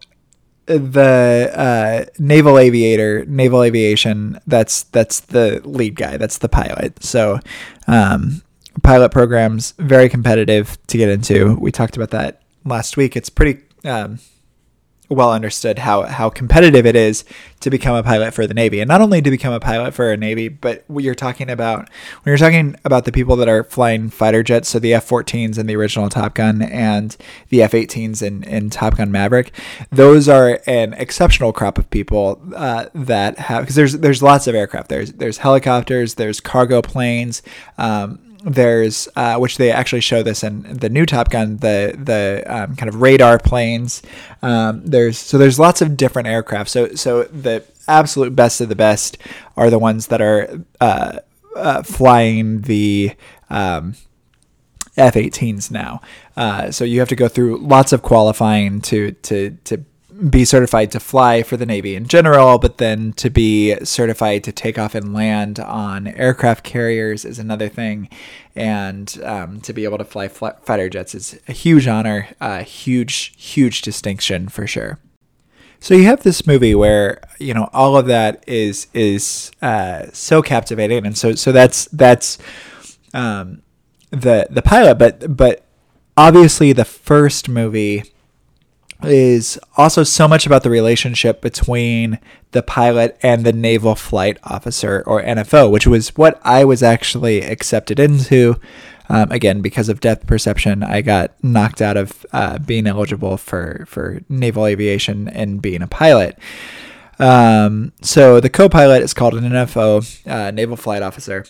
the 0.67 1.51
uh, 1.57 2.11
naval 2.19 2.59
aviator, 2.59 3.25
naval 3.25 3.63
aviation, 3.63 4.39
that's 4.47 4.83
that's 4.83 5.21
the 5.21 5.63
lead 5.65 5.95
guy, 5.95 6.19
that's 6.19 6.37
the 6.37 6.49
pilot. 6.51 7.03
So 7.03 7.41
um, 7.87 8.43
pilot 8.83 9.11
programs 9.11 9.73
very 9.79 10.09
competitive 10.09 10.79
to 10.89 10.99
get 10.99 11.09
into. 11.09 11.57
We 11.57 11.73
talked 11.73 11.97
about 11.97 12.11
that 12.11 12.43
last 12.65 12.97
week. 12.97 13.17
It's 13.17 13.31
pretty 13.31 13.63
um, 13.85 14.19
well 15.11 15.33
understood 15.33 15.81
how 15.81 16.05
how 16.05 16.31
competitive 16.31 16.87
it 16.87 16.95
is 16.95 17.25
to 17.59 17.69
become 17.69 17.97
a 17.97 18.03
pilot 18.03 18.33
for 18.33 18.47
the 18.47 18.55
Navy, 18.55 18.81
and 18.81 18.89
not 18.89 19.03
only 19.03 19.21
to 19.21 19.31
become 19.31 19.53
a 19.53 19.61
pilot 19.61 19.93
for 19.93 20.13
a 20.13 20.17
Navy, 20.17 20.49
but 20.49 20.85
you're 20.89 21.15
talking 21.15 21.51
about 21.51 21.91
when 22.23 22.31
you're 22.31 22.39
talking 22.39 22.77
about 22.85 23.05
the 23.05 23.13
people 23.13 23.37
that 23.37 23.49
are 23.49 23.65
flying 23.65 24.09
fighter 24.09 24.43
jets, 24.43 24.69
so 24.69 24.79
the 24.79 24.95
F-14s 24.95 25.59
in 25.59 25.67
the 25.67 25.77
original 25.77 26.09
Top 26.09 26.35
Gun 26.35 26.63
and 26.63 27.17
the 27.49 27.63
F-18s 27.63 28.23
in, 28.23 28.45
in 28.45 28.71
Top 28.71 28.97
Gun 28.97 29.11
Maverick. 29.11 29.53
Those 29.91 30.29
are 30.29 30.61
an 30.67 30.95
exceptional 30.95 31.53
crop 31.53 31.77
of 31.77 31.91
people 31.91 32.41
uh, 32.55 32.87
that 32.95 33.39
have 33.39 33.65
because 33.65 33.75
there's 33.75 33.99
there's 33.99 34.23
lots 34.23 34.47
of 34.47 34.55
aircraft. 34.55 34.89
There's 34.89 35.13
there's 35.13 35.39
helicopters, 35.39 36.15
there's 36.15 36.41
cargo 36.41 36.81
planes. 36.81 37.43
Um, 37.79 38.30
there's 38.45 39.09
uh, 39.17 39.37
which 39.37 39.59
they 39.59 39.71
actually 39.71 40.01
show 40.01 40.23
this 40.23 40.43
in 40.43 40.63
the 40.63 40.89
new 40.89 41.07
Top 41.07 41.31
Gun, 41.31 41.59
the 41.59 41.95
the 42.03 42.45
um, 42.47 42.77
kind 42.77 42.89
of 42.89 43.01
radar 43.01 43.39
planes. 43.39 44.03
Um, 44.43 44.85
there's 44.87 45.19
so 45.19 45.39
there's 45.39 45.59
lots 45.59 45.83
of 45.83 45.97
different 45.97 46.29
aircraft. 46.29 46.71
So 46.71 46.95
so 46.95 47.25
the 47.25 47.65
absolute 47.89 48.35
best 48.35 48.61
of 48.61 48.69
the 48.69 48.77
best 48.77 49.19
are 49.57 49.71
the 49.71 49.79
ones 49.79 50.07
that 50.09 50.21
are 50.21 50.63
uh, 50.81 51.19
uh, 51.57 51.83
flying 51.83 52.63
the 52.63 53.13
um, 53.51 53.95
F-18s 54.97 55.71
now. 55.71 56.01
Uh, 56.37 56.71
so 56.71 56.85
you 56.85 57.01
have 57.01 57.09
to 57.09 57.17
go 57.17 57.29
through 57.29 57.59
lots 57.59 57.93
of 57.93 58.03
qualifying 58.03 58.81
to 58.83 59.13
to 59.13 59.51
to 59.65 59.85
be 60.29 60.45
certified 60.45 60.91
to 60.91 61.01
fly 61.01 61.43
for 61.43 61.57
the 61.57 61.65
Navy 61.65 61.95
in 61.95 62.07
general, 62.07 62.59
but 62.59 62.79
then 62.79 63.13
to 63.15 63.31
be 63.31 63.77
certified 63.85 64.45
to 64.45 64.53
take 64.53 64.79
off 64.79 64.95
and 64.95 65.15
land 65.15 65.59
on 65.59 66.09
aircraft 66.09 66.65
carriers 66.65 67.25
is 67.25 67.39
another 67.39 67.69
thing. 67.69 68.09
And 68.55 69.19
um, 69.25 69.61
to 69.63 69.73
be 69.73 69.85
able 69.85 69.99
to 69.99 70.05
fly 70.05 70.29
fighter 70.29 70.89
jets 70.91 71.15
is 71.15 71.41
a 71.49 71.53
huge 71.53 71.87
honor, 71.87 72.29
a 72.41 72.63
huge, 72.63 73.33
huge 73.37 73.83
distinction 73.83 74.49
for 74.49 74.67
sure. 74.67 74.99
So 75.83 75.95
you 75.95 76.05
have 76.05 76.23
this 76.23 76.47
movie 76.47 76.75
where 76.75 77.23
you 77.39 77.55
know 77.55 77.71
all 77.73 77.97
of 77.97 78.07
that 78.07 78.45
is 78.47 78.89
is 78.93 79.51
uh, 79.63 80.07
so 80.13 80.43
captivating, 80.43 81.07
and 81.07 81.17
so 81.17 81.35
so 81.35 81.53
that's 81.53 81.87
that's 81.87 82.37
um, 83.15 83.63
the 84.11 84.47
the 84.51 84.61
pilot, 84.61 84.97
but 84.97 85.35
but 85.35 85.65
obviously 86.19 86.75
the 86.75 86.85
first 86.85 87.49
movie 87.49 88.05
is 89.05 89.59
also 89.77 90.03
so 90.03 90.29
much 90.29 90.47
about 90.47 90.63
the 90.63 90.71
relationship 90.71 91.41
between 91.41 92.19
the 92.53 92.63
pilot 92.63 93.17
and 93.23 93.45
the 93.45 93.53
naval 93.53 93.95
flight 93.95 94.39
officer 94.45 95.03
or 95.07 95.23
NFO, 95.23 95.71
which 95.71 95.87
was 95.87 96.11
what 96.17 96.41
I 96.45 96.65
was 96.65 96.83
actually 96.83 97.43
accepted 97.43 97.99
into. 97.99 98.61
Um, 99.09 99.33
again, 99.33 99.61
because 99.61 99.89
of 99.89 100.01
depth 100.01 100.27
perception, 100.27 100.83
I 100.85 101.03
got 101.03 101.33
knocked 101.43 101.83
out 101.83 101.97
of 101.97 102.25
uh, 102.33 102.59
being 102.59 102.87
eligible 102.87 103.37
for, 103.37 103.85
for 103.89 104.21
naval 104.29 104.67
aviation 104.67 105.29
and 105.29 105.61
being 105.61 105.83
a 105.83 105.89
pilot. 105.89 106.39
Um, 107.19 107.93
so 108.03 108.41
the 108.41 108.49
co 108.49 108.69
pilot 108.69 109.03
is 109.03 109.13
called 109.13 109.35
an 109.35 109.45
NFO, 109.45 110.27
uh, 110.27 110.51
naval 110.53 110.77
flight 110.77 111.03
officer. 111.03 111.45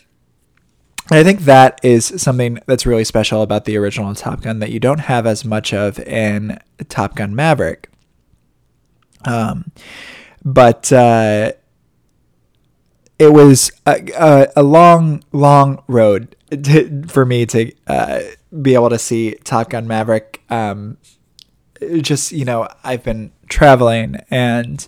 And 1.10 1.18
I 1.18 1.24
think 1.24 1.40
that 1.40 1.80
is 1.82 2.06
something 2.22 2.60
that's 2.66 2.86
really 2.86 3.02
special 3.02 3.42
about 3.42 3.64
the 3.64 3.76
original 3.76 4.14
Top 4.14 4.42
Gun 4.42 4.60
that 4.60 4.70
you 4.70 4.78
don't 4.78 5.00
have 5.00 5.26
as 5.26 5.44
much 5.44 5.74
of 5.74 5.98
in 5.98 6.60
Top 6.88 7.16
Gun 7.16 7.34
Maverick. 7.34 7.90
Um, 9.24 9.72
but 10.44 10.92
uh, 10.92 11.52
it 13.18 13.32
was 13.32 13.72
a, 13.86 14.00
a, 14.16 14.52
a, 14.56 14.62
long, 14.62 15.24
long 15.32 15.82
road 15.88 16.36
to, 16.50 17.02
for 17.08 17.26
me 17.26 17.44
to 17.46 17.72
uh, 17.88 18.20
be 18.62 18.74
able 18.74 18.90
to 18.90 18.98
see 18.98 19.34
Top 19.42 19.70
Gun 19.70 19.88
Maverick. 19.88 20.42
Um, 20.48 20.96
just 22.00 22.30
you 22.30 22.44
know, 22.44 22.68
I've 22.84 23.02
been 23.02 23.32
traveling 23.48 24.16
and. 24.30 24.86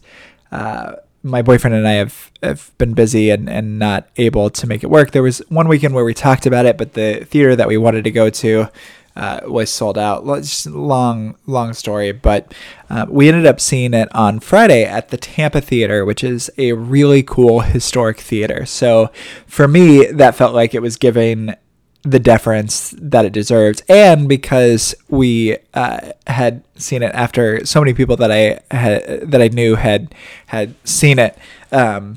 Uh, 0.52 0.96
my 1.22 1.42
boyfriend 1.42 1.74
and 1.76 1.86
I 1.86 1.92
have, 1.92 2.30
have 2.42 2.76
been 2.78 2.94
busy 2.94 3.30
and, 3.30 3.48
and 3.48 3.78
not 3.78 4.08
able 4.16 4.50
to 4.50 4.66
make 4.66 4.82
it 4.82 4.90
work. 4.90 5.12
There 5.12 5.22
was 5.22 5.38
one 5.48 5.68
weekend 5.68 5.94
where 5.94 6.04
we 6.04 6.14
talked 6.14 6.46
about 6.46 6.66
it, 6.66 6.76
but 6.76 6.94
the 6.94 7.24
theater 7.24 7.54
that 7.56 7.68
we 7.68 7.76
wanted 7.76 8.04
to 8.04 8.10
go 8.10 8.28
to 8.30 8.68
uh, 9.14 9.40
was 9.44 9.70
sold 9.70 9.98
out. 9.98 10.24
Just 10.36 10.66
long, 10.66 11.36
long 11.46 11.74
story, 11.74 12.12
but 12.12 12.52
uh, 12.90 13.06
we 13.08 13.28
ended 13.28 13.46
up 13.46 13.60
seeing 13.60 13.94
it 13.94 14.08
on 14.14 14.40
Friday 14.40 14.84
at 14.84 15.08
the 15.10 15.16
Tampa 15.16 15.60
Theater, 15.60 16.04
which 16.04 16.24
is 16.24 16.50
a 16.58 16.72
really 16.72 17.22
cool 17.22 17.60
historic 17.60 18.20
theater. 18.20 18.64
So 18.66 19.10
for 19.46 19.68
me, 19.68 20.06
that 20.06 20.34
felt 20.34 20.54
like 20.54 20.74
it 20.74 20.82
was 20.82 20.96
giving 20.96 21.54
the 22.02 22.18
deference 22.18 22.94
that 22.98 23.24
it 23.24 23.32
deserves, 23.32 23.82
and 23.88 24.28
because 24.28 24.94
we 25.08 25.56
uh, 25.74 26.12
had 26.26 26.62
seen 26.74 27.02
it 27.02 27.14
after 27.14 27.64
so 27.64 27.80
many 27.80 27.94
people 27.94 28.16
that 28.16 28.32
I 28.32 28.60
had 28.74 29.30
that 29.30 29.40
I 29.40 29.48
knew 29.48 29.76
had 29.76 30.14
had 30.46 30.74
seen 30.84 31.18
it. 31.18 31.38
Um, 31.70 32.16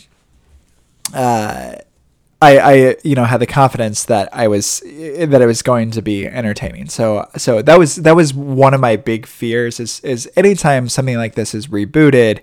uh, 1.13 1.75
I, 2.41 2.57
I 2.59 2.95
you 3.03 3.15
know 3.15 3.23
had 3.23 3.39
the 3.39 3.47
confidence 3.47 4.05
that 4.05 4.29
I 4.33 4.47
was 4.47 4.81
that 4.81 5.41
it 5.41 5.45
was 5.45 5.61
going 5.61 5.91
to 5.91 6.01
be 6.01 6.27
entertaining. 6.27 6.89
So 6.89 7.27
so 7.37 7.61
that 7.61 7.79
was 7.79 7.95
that 7.97 8.15
was 8.15 8.33
one 8.33 8.73
of 8.73 8.81
my 8.81 8.97
big 8.97 9.25
fears 9.25 9.79
is 9.79 9.99
is 10.01 10.29
anytime 10.35 10.89
something 10.89 11.17
like 11.17 11.35
this 11.35 11.55
is 11.55 11.67
rebooted, 11.67 12.41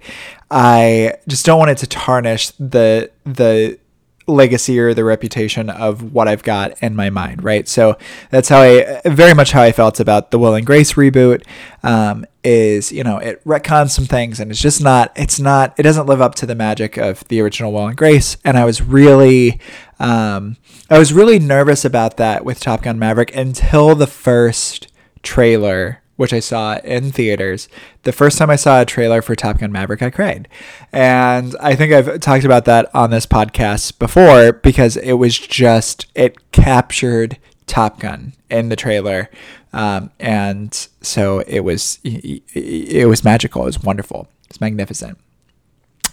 I 0.51 1.17
just 1.29 1.45
don't 1.45 1.59
want 1.59 1.73
it 1.73 1.79
to 1.79 1.87
tarnish 1.87 2.51
the 2.59 3.11
the 3.25 3.79
legacy 4.27 4.79
or 4.79 4.95
the 4.95 5.05
reputation 5.05 5.71
of 5.71 6.13
what 6.13 6.29
I've 6.29 6.43
got 6.43 6.83
in 6.83 6.95
my 6.95 7.11
mind, 7.11 7.43
right? 7.43 7.67
So 7.69 7.97
that's 8.31 8.49
how 8.49 8.61
I 8.61 9.01
very 9.05 9.35
much 9.35 9.53
how 9.53 9.63
I 9.63 9.73
felt 9.73 10.01
about 10.01 10.31
the 10.31 10.39
Will 10.39 10.55
and 10.55 10.67
Grace 10.67 10.95
reboot. 10.95 11.45
Um, 11.83 12.27
is 12.45 12.91
you 12.91 13.05
know 13.05 13.19
it 13.19 13.43
retcons 13.45 13.91
some 13.91 14.05
things 14.05 14.41
and 14.41 14.51
it's 14.51 14.61
just 14.61 14.83
not 14.83 15.13
it's 15.15 15.39
not 15.39 15.79
it 15.79 15.85
doesn't 15.85 16.07
live 16.07 16.21
up 16.21 16.35
to 16.35 16.45
the 16.45 16.57
magic 16.57 16.97
of 16.97 17.27
the 17.29 17.41
original 17.41 17.73
Will 17.73 17.87
and 17.87 17.97
Grace. 17.97 18.37
And 18.45 18.57
I 18.57 18.65
was 18.65 18.83
really 18.83 19.61
um, 19.99 20.57
I 20.91 20.99
was 20.99 21.13
really 21.13 21.39
nervous 21.39 21.85
about 21.85 22.17
that 22.17 22.45
with 22.45 22.61
Top 22.61 22.83
Gun 22.83 22.99
Maverick 22.99 23.35
until 23.35 23.95
the 23.95 24.07
first 24.07 24.89
trailer 25.23 26.02
which 26.23 26.33
I 26.33 26.39
saw 26.39 26.77
in 26.85 27.11
theaters. 27.11 27.69
The 28.05 28.13
first 28.13 28.39
time 28.39 28.49
I 28.49 28.55
saw 28.55 28.81
a 28.81 28.85
trailer 28.85 29.23
for 29.23 29.35
Top 29.35 29.59
Gun 29.59 29.73
Maverick, 29.73 30.03
I 30.03 30.11
cried. 30.11 30.47
And 30.93 31.57
I 31.59 31.75
think 31.75 31.93
I've 31.93 32.21
talked 32.21 32.45
about 32.45 32.65
that 32.67 32.89
on 32.95 33.11
this 33.11 33.27
podcast 33.27 33.99
before 33.99 34.53
because 34.53 34.97
it 34.97 35.15
was 35.15 35.37
just, 35.37 36.07
it 36.15 36.53
captured 36.53 37.39
Top 37.67 37.99
Gun 37.99 38.35
in 38.49 38.69
the 38.69 38.77
trailer. 38.77 39.31
Um, 39.73 40.13
and 40.21 40.73
so 41.01 41.41
it 41.41 41.61
was, 41.61 41.99
it 42.05 43.09
was 43.09 43.25
magical. 43.25 43.63
It 43.63 43.67
was 43.67 43.83
wonderful. 43.83 44.29
It's 44.49 44.61
magnificent. 44.61 45.19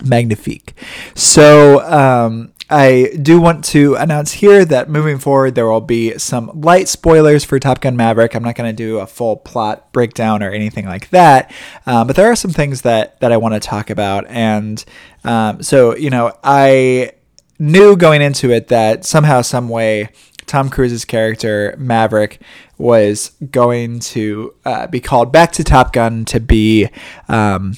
Magnifique. 0.03 0.73
So, 1.13 1.81
um, 1.85 2.51
I 2.69 3.11
do 3.21 3.41
want 3.41 3.65
to 3.65 3.95
announce 3.95 4.33
here 4.33 4.63
that 4.65 4.89
moving 4.89 5.17
forward, 5.17 5.55
there 5.55 5.65
will 5.65 5.81
be 5.81 6.17
some 6.19 6.51
light 6.53 6.87
spoilers 6.87 7.43
for 7.43 7.57
Top 7.59 7.81
Gun 7.81 7.97
Maverick. 7.97 8.35
I'm 8.35 8.43
not 8.43 8.55
going 8.55 8.69
to 8.69 8.75
do 8.75 8.99
a 8.99 9.07
full 9.07 9.37
plot 9.37 9.91
breakdown 9.91 10.43
or 10.43 10.51
anything 10.51 10.85
like 10.85 11.09
that, 11.09 11.51
um, 11.87 12.05
but 12.05 12.15
there 12.15 12.31
are 12.31 12.35
some 12.35 12.51
things 12.51 12.83
that 12.83 13.19
that 13.21 13.31
I 13.31 13.37
want 13.37 13.55
to 13.55 13.59
talk 13.59 13.89
about. 13.89 14.27
And 14.27 14.83
um, 15.23 15.63
so, 15.63 15.95
you 15.95 16.11
know, 16.11 16.31
I 16.43 17.13
knew 17.57 17.95
going 17.97 18.21
into 18.21 18.51
it 18.51 18.67
that 18.67 19.03
somehow, 19.03 19.41
some 19.41 19.67
way, 19.67 20.09
Tom 20.45 20.69
Cruise's 20.69 21.05
character 21.05 21.75
Maverick 21.77 22.41
was 22.77 23.31
going 23.51 23.99
to 23.99 24.53
uh, 24.65 24.87
be 24.87 24.99
called 24.99 25.31
back 25.31 25.51
to 25.53 25.63
Top 25.63 25.91
Gun 25.91 26.23
to 26.25 26.39
be. 26.39 26.87
Um, 27.27 27.73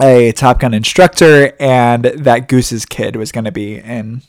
a 0.00 0.32
Top 0.32 0.60
Gun 0.60 0.74
instructor, 0.74 1.52
and 1.60 2.04
that 2.04 2.48
Goose's 2.48 2.86
kid 2.86 3.16
was 3.16 3.32
going 3.32 3.44
to 3.44 3.52
be 3.52 3.76
in 3.76 4.22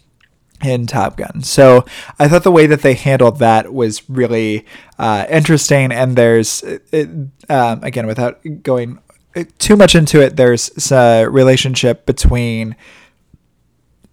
in 0.63 0.85
Top 0.85 1.17
Gun. 1.17 1.41
So 1.41 1.85
I 2.19 2.27
thought 2.27 2.43
the 2.43 2.51
way 2.51 2.67
that 2.67 2.81
they 2.81 2.93
handled 2.93 3.39
that 3.39 3.73
was 3.73 4.07
really 4.09 4.65
uh, 4.99 5.25
interesting. 5.29 5.91
And 5.91 6.15
there's, 6.15 6.61
it, 6.63 7.09
um, 7.49 7.83
again, 7.83 8.05
without 8.05 8.39
going 8.61 8.99
too 9.57 9.75
much 9.75 9.95
into 9.95 10.21
it, 10.21 10.35
there's 10.35 10.91
a 10.91 11.25
relationship 11.25 12.05
between 12.05 12.75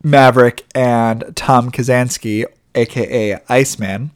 Maverick 0.03 0.65
and 0.75 1.33
Tom 1.35 1.71
Kazansky, 1.71 2.45
aka 2.75 3.41
Iceman. 3.49 4.13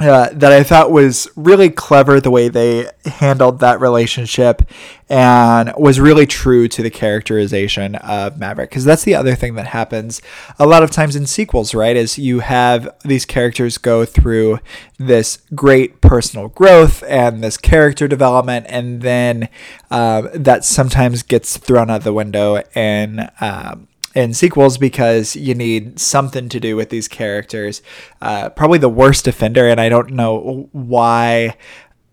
Uh, 0.00 0.28
that 0.32 0.52
I 0.52 0.62
thought 0.62 0.92
was 0.92 1.26
really 1.34 1.70
clever 1.70 2.20
the 2.20 2.30
way 2.30 2.48
they 2.48 2.88
handled 3.04 3.58
that 3.58 3.80
relationship 3.80 4.62
and 5.08 5.72
was 5.76 5.98
really 5.98 6.24
true 6.24 6.68
to 6.68 6.82
the 6.84 6.90
characterization 6.90 7.96
of 7.96 8.38
Maverick. 8.38 8.70
Because 8.70 8.84
that's 8.84 9.02
the 9.02 9.16
other 9.16 9.34
thing 9.34 9.56
that 9.56 9.66
happens 9.66 10.22
a 10.56 10.66
lot 10.66 10.84
of 10.84 10.92
times 10.92 11.16
in 11.16 11.26
sequels, 11.26 11.74
right? 11.74 11.96
Is 11.96 12.16
you 12.16 12.40
have 12.40 12.94
these 13.04 13.24
characters 13.24 13.76
go 13.76 14.04
through 14.04 14.60
this 14.98 15.38
great 15.52 16.00
personal 16.00 16.46
growth 16.46 17.02
and 17.08 17.42
this 17.42 17.56
character 17.56 18.06
development, 18.06 18.66
and 18.68 19.02
then 19.02 19.48
uh, 19.90 20.28
that 20.32 20.64
sometimes 20.64 21.24
gets 21.24 21.56
thrown 21.56 21.90
out 21.90 22.02
the 22.02 22.12
window 22.12 22.62
and 22.72 23.32
um, 23.40 23.88
in 24.14 24.34
sequels 24.34 24.78
because 24.78 25.36
you 25.36 25.54
need 25.54 25.98
something 25.98 26.48
to 26.48 26.60
do 26.60 26.76
with 26.76 26.90
these 26.90 27.08
characters. 27.08 27.82
Uh, 28.20 28.48
probably 28.50 28.78
the 28.78 28.88
worst 28.88 29.28
offender, 29.28 29.68
and 29.68 29.80
I 29.80 29.88
don't 29.88 30.10
know 30.10 30.68
why 30.72 31.56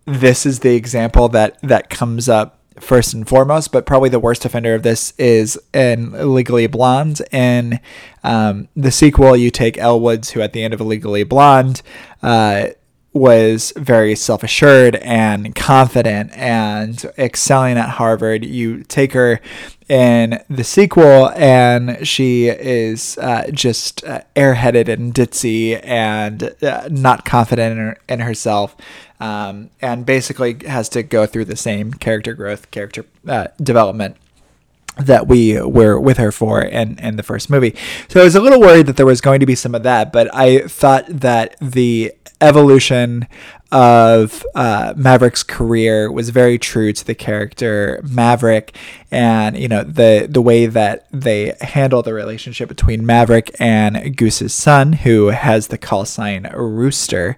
this 0.04 0.46
is 0.46 0.60
the 0.60 0.74
example 0.76 1.28
that 1.30 1.60
that 1.62 1.90
comes 1.90 2.28
up 2.28 2.60
first 2.80 3.14
and 3.14 3.26
foremost, 3.26 3.72
but 3.72 3.86
probably 3.86 4.08
the 4.08 4.20
worst 4.20 4.44
offender 4.44 4.74
of 4.74 4.82
this 4.82 5.12
is 5.18 5.58
in 5.72 6.12
Legally 6.34 6.66
Blonde. 6.66 7.22
In 7.32 7.80
um, 8.22 8.68
the 8.76 8.90
sequel, 8.90 9.36
you 9.36 9.50
take 9.50 9.78
Elle 9.78 10.00
Woods, 10.00 10.30
who 10.30 10.42
at 10.42 10.52
the 10.52 10.62
end 10.62 10.74
of 10.74 10.80
Legally 10.80 11.24
Blonde 11.24 11.82
uh, 12.22 12.68
was 13.16 13.72
very 13.76 14.14
self 14.14 14.42
assured 14.42 14.96
and 14.96 15.54
confident 15.54 16.32
and 16.32 17.04
excelling 17.18 17.78
at 17.78 17.90
Harvard. 17.90 18.44
You 18.44 18.82
take 18.84 19.12
her 19.12 19.40
in 19.88 20.42
the 20.50 20.64
sequel, 20.64 21.30
and 21.30 22.06
she 22.06 22.48
is 22.48 23.18
uh, 23.18 23.50
just 23.52 24.04
uh, 24.04 24.22
airheaded 24.34 24.88
and 24.88 25.14
ditzy 25.14 25.80
and 25.84 26.54
uh, 26.62 26.88
not 26.90 27.24
confident 27.24 27.72
in, 27.72 27.78
her, 27.78 27.98
in 28.08 28.20
herself. 28.20 28.76
Um, 29.18 29.70
and 29.80 30.04
basically 30.04 30.58
has 30.66 30.90
to 30.90 31.02
go 31.02 31.24
through 31.24 31.46
the 31.46 31.56
same 31.56 31.94
character 31.94 32.34
growth, 32.34 32.70
character 32.70 33.06
uh, 33.26 33.46
development 33.62 34.18
that 34.98 35.26
we 35.26 35.60
were 35.60 35.98
with 36.00 36.16
her 36.16 36.32
for 36.32 36.62
in, 36.62 36.98
in 36.98 37.16
the 37.16 37.22
first 37.22 37.50
movie. 37.50 37.74
So 38.08 38.20
I 38.20 38.24
was 38.24 38.34
a 38.34 38.40
little 38.40 38.60
worried 38.60 38.86
that 38.86 38.96
there 38.96 39.06
was 39.06 39.20
going 39.20 39.40
to 39.40 39.46
be 39.46 39.54
some 39.54 39.74
of 39.74 39.82
that, 39.82 40.12
but 40.12 40.34
I 40.34 40.60
thought 40.60 41.06
that 41.08 41.56
the 41.60 42.12
evolution 42.40 43.26
of 43.72 44.44
uh, 44.54 44.94
Maverick's 44.96 45.42
career 45.42 46.10
was 46.10 46.30
very 46.30 46.58
true 46.58 46.92
to 46.92 47.04
the 47.04 47.14
character 47.14 48.00
Maverick, 48.08 48.76
and 49.10 49.56
you 49.58 49.68
know 49.68 49.82
the 49.82 50.26
the 50.30 50.42
way 50.42 50.66
that 50.66 51.06
they 51.12 51.52
handle 51.60 52.02
the 52.02 52.14
relationship 52.14 52.68
between 52.68 53.04
Maverick 53.04 53.54
and 53.58 54.16
Goose's 54.16 54.54
son, 54.54 54.92
who 54.92 55.28
has 55.28 55.68
the 55.68 55.78
call 55.78 56.04
sign 56.04 56.50
Rooster. 56.54 57.36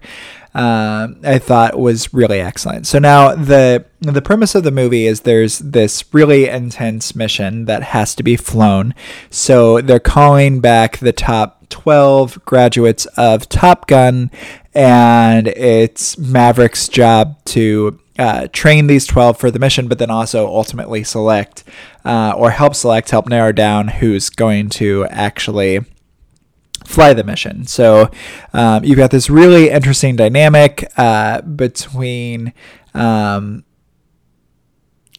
Um, 0.59 1.21
I 1.23 1.39
thought 1.39 1.79
was 1.79 2.13
really 2.13 2.41
excellent. 2.41 2.85
So 2.85 2.99
now 2.99 3.33
the 3.33 3.85
the 4.01 4.21
premise 4.21 4.55
of 4.55 4.65
the 4.65 4.71
movie 4.71 5.07
is 5.07 5.21
there's 5.21 5.59
this 5.59 6.03
really 6.13 6.49
intense 6.49 7.15
mission 7.15 7.63
that 7.63 7.81
has 7.81 8.13
to 8.15 8.23
be 8.23 8.35
flown. 8.35 8.93
So 9.29 9.79
they're 9.79 10.01
calling 10.01 10.59
back 10.59 10.97
the 10.97 11.13
top 11.13 11.69
12 11.69 12.43
graduates 12.43 13.05
of 13.15 13.47
Top 13.47 13.87
Gun, 13.87 14.31
and 14.73 15.47
it's 15.47 16.17
Maverick's 16.17 16.89
job 16.89 17.37
to 17.45 17.97
uh, 18.17 18.49
train 18.51 18.87
these 18.87 19.05
12 19.05 19.39
for 19.39 19.49
the 19.51 19.59
mission, 19.59 19.87
but 19.87 19.97
then 19.97 20.11
also 20.11 20.45
ultimately 20.45 21.05
select 21.05 21.63
uh, 22.03 22.33
or 22.35 22.51
help 22.51 22.75
select, 22.75 23.11
help 23.11 23.29
narrow 23.29 23.53
down 23.53 23.87
who's 23.87 24.29
going 24.29 24.67
to 24.71 25.05
actually 25.05 25.85
fly 26.89 27.13
the 27.13 27.23
mission. 27.23 27.65
So 27.67 28.09
um, 28.51 28.83
you've 28.83 28.97
got 28.97 29.11
this 29.11 29.29
really 29.29 29.69
interesting 29.69 30.15
dynamic 30.15 30.91
uh, 30.97 31.41
between. 31.41 32.53
Um, 32.93 33.63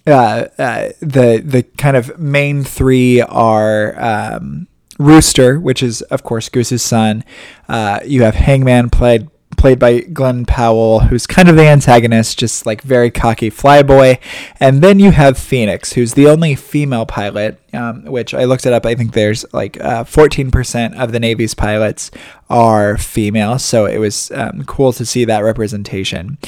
uh, 0.07 0.47
uh, 0.59 0.89
the 1.01 1.43
the 1.45 1.63
kind 1.77 1.97
of 1.97 2.19
main 2.19 2.65
three 2.65 3.21
are 3.21 3.95
um, 4.03 4.67
Rooster, 4.99 5.61
which 5.61 5.83
is 5.83 6.03
of 6.03 6.25
course 6.25 6.49
Goose's 6.49 6.83
son. 6.83 7.23
Uh, 7.69 8.01
you 8.05 8.23
have 8.23 8.35
Hangman 8.35 8.91
played 8.91 9.29
played 9.61 9.79
by 9.79 10.01
Glen 10.01 10.47
Powell, 10.47 11.01
who's 11.01 11.27
kind 11.27 11.49
of 11.49 11.55
the 11.55 11.67
antagonist, 11.67 12.39
just 12.39 12.65
like 12.65 12.81
very 12.81 13.11
cocky 13.11 13.51
flyboy. 13.51 14.19
And 14.59 14.81
then 14.81 14.99
you 14.99 15.11
have 15.11 15.37
Phoenix, 15.37 15.93
who's 15.93 16.15
the 16.15 16.27
only 16.27 16.55
female 16.55 17.05
pilot, 17.05 17.61
um, 17.75 18.07
which 18.07 18.33
I 18.33 18.45
looked 18.45 18.65
it 18.65 18.73
up. 18.73 18.87
I 18.87 18.95
think 18.95 19.13
there's 19.13 19.45
like 19.53 19.79
uh, 19.79 20.05
14% 20.05 20.99
of 20.99 21.13
the 21.13 21.21
Navy's 21.21 21.55
pilots 21.55 22.11
are 22.49 22.97
female. 22.97 23.59
So 23.59 23.85
it 23.85 23.99
was 23.99 24.31
um, 24.31 24.65
cool 24.65 24.95
to 24.95 25.05
see 25.05 25.27
that 25.27 25.41
representation. 25.41 26.39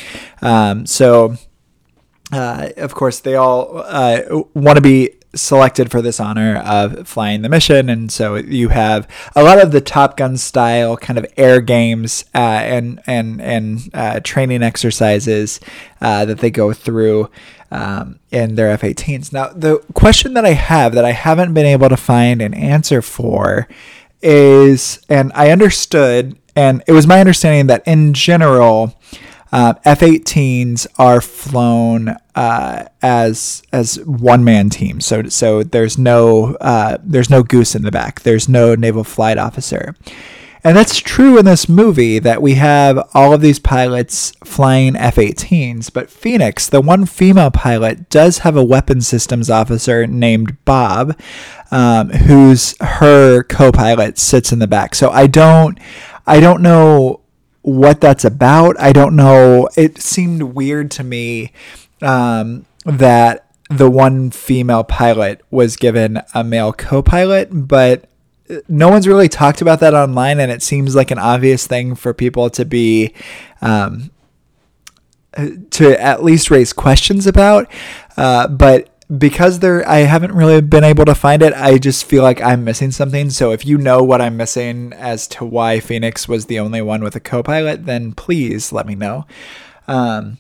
Um, 0.41 0.87
so. 0.87 1.37
Uh, 2.35 2.71
of 2.79 2.95
course, 2.95 3.21
they 3.21 3.35
all 3.35 3.83
uh, 3.85 4.23
want 4.55 4.77
to 4.77 4.81
be 4.81 5.11
selected 5.35 5.91
for 5.91 6.03
this 6.03 6.21
honor 6.21 6.57
of 6.59 7.09
flying 7.09 7.43
the 7.43 7.49
mission. 7.49 7.89
And 7.89 8.11
so 8.11 8.37
you 8.37 8.69
have 8.69 9.09
a 9.35 9.43
lot 9.43 9.63
of 9.63 9.73
the 9.73 9.81
Top 9.81 10.17
Gun 10.17 10.37
style 10.37 10.97
kind 10.97 11.19
of 11.19 11.27
air 11.37 11.61
games 11.61 12.25
uh, 12.35 12.39
and 12.39 13.01
and 13.07 13.41
and 13.41 13.91
uh, 13.95 14.21
training 14.21 14.63
exercises 14.63 15.61
uh, 16.01 16.25
that 16.25 16.39
they 16.39 16.51
go 16.51 16.73
through. 16.73 17.31
Um, 17.71 18.19
in 18.31 18.57
their 18.57 18.69
F-18s. 18.69 19.33
Now, 19.33 19.49
the 19.49 19.79
question 19.95 20.35
that 20.35 20.45
I 20.45 20.53
have 20.53 20.93
that 20.93 21.07
I 21.07 21.13
haven't 21.13 21.55
been 21.55 21.65
able 21.65 21.89
to 21.89 21.97
find 21.97 22.43
an 22.43 22.53
answer 22.53 23.01
for 23.01 23.67
is, 24.21 25.01
and 25.09 25.33
I 25.35 25.51
understood, 25.51 26.39
and 26.55 26.85
it 26.87 26.93
was 26.93 27.07
my 27.07 27.19
understanding 27.19 27.69
that 27.69 27.83
in 27.87 28.13
general, 28.13 28.95
uh, 29.53 29.75
F-18s 29.85 30.87
are 30.99 31.21
flown 31.21 32.17
uh, 32.35 32.87
as 33.03 33.63
as 33.73 33.97
one 34.01 34.43
man 34.43 34.71
teams. 34.71 35.05
So 35.05 35.25
so 35.25 35.63
there's 35.63 35.99
no 35.99 36.57
uh, 36.57 36.99
there's 37.03 37.29
no 37.31 37.43
goose 37.43 37.75
in 37.75 37.83
the 37.83 37.91
back. 37.91 38.21
There's 38.21 38.49
no 38.49 38.75
naval 38.75 39.05
flight 39.05 39.39
officer. 39.39 39.95
And 40.65 40.77
that's 40.77 40.99
true 40.99 41.39
in 41.39 41.45
this 41.45 41.69
movie 41.69 42.21
that 42.21 42.41
we 42.41 42.55
have 42.55 43.11
all 43.15 43.33
of 43.33 43.41
these 43.41 43.59
pilots 43.59 44.31
flying 44.45 44.95
F 44.95 45.17
18s, 45.17 45.93
but 45.93 46.09
Phoenix, 46.09 46.69
the 46.69 46.81
one 46.81 47.05
female 47.05 47.51
pilot, 47.51 48.09
does 48.11 48.39
have 48.39 48.57
a 48.57 48.63
weapons 48.63 49.09
systems 49.09 49.51
officer 49.51 50.07
named 50.07 50.65
Bob, 50.65 51.19
um, 51.73 52.11
who's 52.11 52.77
her 52.81 53.43
co 53.43 53.73
pilot, 53.73 54.19
sits 54.19 54.53
in 54.53 54.61
the 54.61 54.69
back. 54.69 54.95
So 54.95 55.11
I 55.11 55.27
don't. 55.27 55.79
I 56.25 56.39
don't 56.39 56.63
know 56.63 57.22
what 57.63 58.01
that's 58.01 58.25
about. 58.25 58.79
I 58.81 58.93
don't 58.93 59.17
know. 59.17 59.69
It 59.77 60.01
seemed 60.01 60.43
weird 60.43 60.91
to 60.93 61.05
me 61.05 61.53
um, 62.01 62.67
that 62.85 63.47
the 63.71 63.91
one 63.91 64.31
female 64.31 64.85
pilot 64.85 65.41
was 65.51 65.77
given 65.77 66.21
a 66.35 66.45
male 66.45 66.73
co-pilot, 66.73 67.49
but 67.53 68.09
no 68.69 68.89
one's 68.89 69.09
really 69.09 69.29
talked 69.29 69.63
about 69.63 69.81
that 69.81 69.95
online, 69.95 70.41
and 70.41 70.53
it 70.53 70.63
seems 70.63 70.95
like 70.95 71.11
an 71.11 71.19
obvious 71.19 71.67
thing 71.67 71.95
for 71.95 72.13
people 72.13 72.51
to 72.51 72.65
be 72.65 73.15
um, 73.61 74.11
to 75.71 76.01
at 76.03 76.23
least 76.23 76.51
raise 76.51 76.73
questions 76.73 77.27
about. 77.27 77.71
Uh, 78.17 78.49
but 78.49 78.92
because 79.17 79.59
there 79.59 79.87
I 79.89 79.99
haven't 79.99 80.33
really 80.33 80.61
been 80.61 80.85
able 80.85 81.05
to 81.05 81.15
find 81.15 81.43
it, 81.43 81.53
I 81.55 81.79
just 81.79 82.05
feel 82.05 82.23
like 82.23 82.41
I'm 82.41 82.65
missing 82.65 82.91
something. 82.91 83.31
So 83.31 83.53
if 83.53 83.67
you 83.67 83.79
know 83.79 84.03
what 84.03 84.21
I'm 84.21 84.37
missing 84.37 84.93
as 84.95 85.27
to 85.29 85.45
why 85.45 85.81
Phoenix 85.81 86.29
was 86.29 86.47
the 86.47 86.59
only 86.59 86.83
one 86.83 87.03
with 87.03 87.17
a 87.17 87.21
co-pilot, 87.21 87.87
then 87.87 88.13
please 88.13 88.73
let 88.73 88.87
me 88.87 88.95
know. 88.95 89.27
Um, 89.87 90.39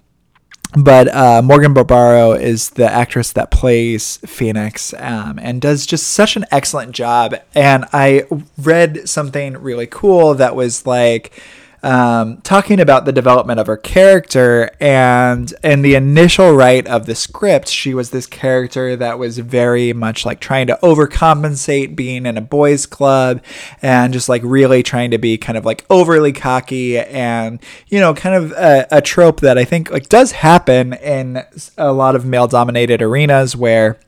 but 0.74 1.14
uh, 1.14 1.42
Morgan 1.42 1.74
Barbaro 1.74 2.32
is 2.32 2.70
the 2.70 2.90
actress 2.90 3.32
that 3.32 3.50
plays 3.50 4.16
Phoenix 4.18 4.94
um, 4.94 5.38
and 5.38 5.61
does 5.61 5.85
just 5.85 6.08
such 6.08 6.37
an 6.37 6.46
excellent 6.50 6.92
job. 6.92 7.35
And 7.54 7.85
I 7.92 8.24
read 8.56 9.06
something 9.06 9.58
really 9.58 9.87
cool 9.87 10.35
that 10.35 10.56
was 10.56 10.87
like, 10.87 11.38
um, 11.82 12.40
talking 12.42 12.78
about 12.78 13.06
the 13.06 13.12
development 13.12 13.58
of 13.58 13.66
her 13.66 13.76
character 13.76 14.70
and 14.80 15.52
in 15.64 15.82
the 15.82 15.96
initial 15.96 16.52
write 16.52 16.86
of 16.86 17.06
the 17.06 17.14
script 17.14 17.68
she 17.68 17.92
was 17.92 18.10
this 18.10 18.26
character 18.26 18.94
that 18.94 19.18
was 19.18 19.38
very 19.38 19.92
much 19.92 20.24
like 20.24 20.38
trying 20.38 20.68
to 20.68 20.78
overcompensate 20.82 21.96
being 21.96 22.24
in 22.24 22.38
a 22.38 22.40
boys 22.40 22.86
club 22.86 23.42
and 23.80 24.12
just 24.12 24.28
like 24.28 24.42
really 24.44 24.82
trying 24.82 25.10
to 25.10 25.18
be 25.18 25.36
kind 25.36 25.58
of 25.58 25.64
like 25.64 25.84
overly 25.90 26.32
cocky 26.32 26.98
and 26.98 27.60
you 27.88 27.98
know 27.98 28.14
kind 28.14 28.36
of 28.36 28.52
a, 28.52 28.86
a 28.92 29.02
trope 29.02 29.40
that 29.40 29.58
i 29.58 29.64
think 29.64 29.90
like 29.90 30.08
does 30.08 30.32
happen 30.32 30.92
in 30.94 31.42
a 31.76 31.92
lot 31.92 32.14
of 32.14 32.24
male 32.24 32.46
dominated 32.46 33.02
arenas 33.02 33.56
where 33.56 33.98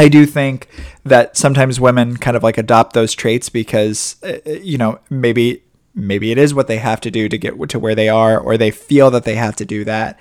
I 0.00 0.08
do 0.08 0.26
think 0.26 0.68
that 1.04 1.36
sometimes 1.36 1.80
women 1.80 2.18
kind 2.18 2.36
of 2.36 2.44
like 2.44 2.56
adopt 2.56 2.92
those 2.92 3.14
traits 3.14 3.48
because, 3.48 4.14
uh, 4.22 4.38
you 4.44 4.78
know, 4.78 5.00
maybe 5.10 5.64
maybe 5.98 6.30
it 6.30 6.38
is 6.38 6.54
what 6.54 6.68
they 6.68 6.78
have 6.78 7.00
to 7.02 7.10
do 7.10 7.28
to 7.28 7.36
get 7.36 7.68
to 7.70 7.78
where 7.78 7.94
they 7.94 8.08
are, 8.08 8.38
or 8.38 8.56
they 8.56 8.70
feel 8.70 9.10
that 9.10 9.24
they 9.24 9.34
have 9.34 9.56
to 9.56 9.64
do 9.64 9.84
that. 9.84 10.18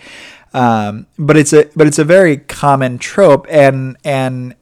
Um, 0.53 1.07
but 1.17 1.37
it's 1.37 1.53
a 1.53 1.69
but 1.75 1.87
it's 1.87 1.99
a 1.99 2.03
very 2.03 2.37
common 2.37 2.97
trope, 2.97 3.45
and 3.49 3.97
and 4.03 4.55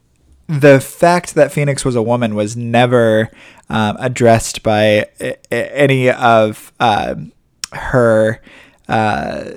the 0.47 0.79
fact 0.79 1.35
that 1.35 1.51
Phoenix 1.51 1.83
was 1.85 1.95
a 1.95 2.01
woman 2.01 2.35
was 2.35 2.55
never 2.55 3.31
um, 3.69 3.97
addressed 3.99 4.61
by 4.63 5.07
any 5.51 6.09
of 6.09 6.71
uh, 6.79 7.15
her. 7.71 8.41
Uh, 8.87 9.51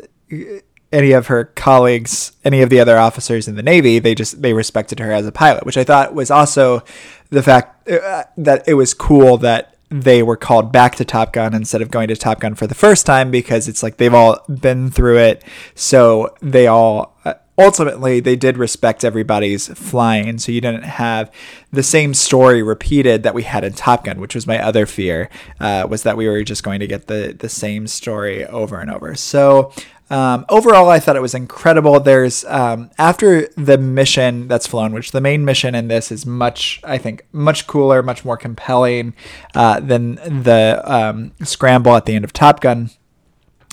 any 0.90 1.12
of 1.12 1.26
her 1.26 1.44
colleagues, 1.44 2.32
any 2.44 2.62
of 2.62 2.70
the 2.70 2.80
other 2.80 2.96
officers 2.96 3.46
in 3.46 3.56
the 3.56 3.62
Navy, 3.62 3.98
they 3.98 4.14
just 4.14 4.40
they 4.40 4.54
respected 4.54 5.00
her 5.00 5.12
as 5.12 5.26
a 5.26 5.32
pilot, 5.32 5.66
which 5.66 5.76
I 5.76 5.84
thought 5.84 6.14
was 6.14 6.30
also 6.30 6.82
the 7.30 7.42
fact 7.42 7.88
uh, 7.90 8.24
that 8.38 8.66
it 8.66 8.74
was 8.74 8.94
cool 8.94 9.36
that 9.38 9.77
they 9.90 10.22
were 10.22 10.36
called 10.36 10.72
back 10.72 10.96
to 10.96 11.04
Top 11.04 11.32
Gun 11.32 11.54
instead 11.54 11.82
of 11.82 11.90
going 11.90 12.08
to 12.08 12.16
Top 12.16 12.40
Gun 12.40 12.54
for 12.54 12.66
the 12.66 12.74
first 12.74 13.06
time 13.06 13.30
because 13.30 13.68
it's 13.68 13.82
like 13.82 13.96
they've 13.96 14.14
all 14.14 14.44
been 14.48 14.90
through 14.90 15.18
it. 15.18 15.44
So 15.74 16.34
they 16.40 16.66
all 16.66 17.16
uh, 17.24 17.34
ultimately 17.58 18.20
they 18.20 18.36
did 18.36 18.56
respect 18.56 19.04
everybody's 19.04 19.68
flying. 19.68 20.38
So 20.38 20.52
you 20.52 20.60
didn't 20.60 20.84
have 20.84 21.30
the 21.72 21.82
same 21.82 22.14
story 22.14 22.62
repeated 22.62 23.24
that 23.24 23.34
we 23.34 23.42
had 23.42 23.64
in 23.64 23.72
Top 23.72 24.04
Gun, 24.04 24.20
which 24.20 24.34
was 24.34 24.46
my 24.46 24.62
other 24.62 24.86
fear, 24.86 25.28
uh, 25.60 25.86
was 25.88 26.04
that 26.04 26.16
we 26.16 26.28
were 26.28 26.42
just 26.44 26.62
going 26.62 26.80
to 26.80 26.86
get 26.86 27.08
the 27.08 27.36
the 27.38 27.48
same 27.48 27.86
story 27.86 28.46
over 28.46 28.78
and 28.78 28.90
over. 28.90 29.14
So 29.14 29.72
um, 30.10 30.46
overall, 30.48 30.88
I 30.88 31.00
thought 31.00 31.16
it 31.16 31.22
was 31.22 31.34
incredible. 31.34 32.00
There's 32.00 32.44
um, 32.46 32.90
after 32.98 33.48
the 33.48 33.76
mission 33.76 34.48
that's 34.48 34.66
flown, 34.66 34.92
which 34.92 35.10
the 35.10 35.20
main 35.20 35.44
mission 35.44 35.74
in 35.74 35.88
this 35.88 36.10
is 36.10 36.24
much, 36.24 36.80
I 36.82 36.96
think, 36.96 37.26
much 37.32 37.66
cooler, 37.66 38.02
much 38.02 38.24
more 38.24 38.38
compelling 38.38 39.14
uh, 39.54 39.80
than 39.80 40.14
the 40.14 40.80
um, 40.84 41.32
scramble 41.42 41.94
at 41.94 42.06
the 42.06 42.14
end 42.14 42.24
of 42.24 42.32
Top 42.32 42.60
Gun. 42.60 42.90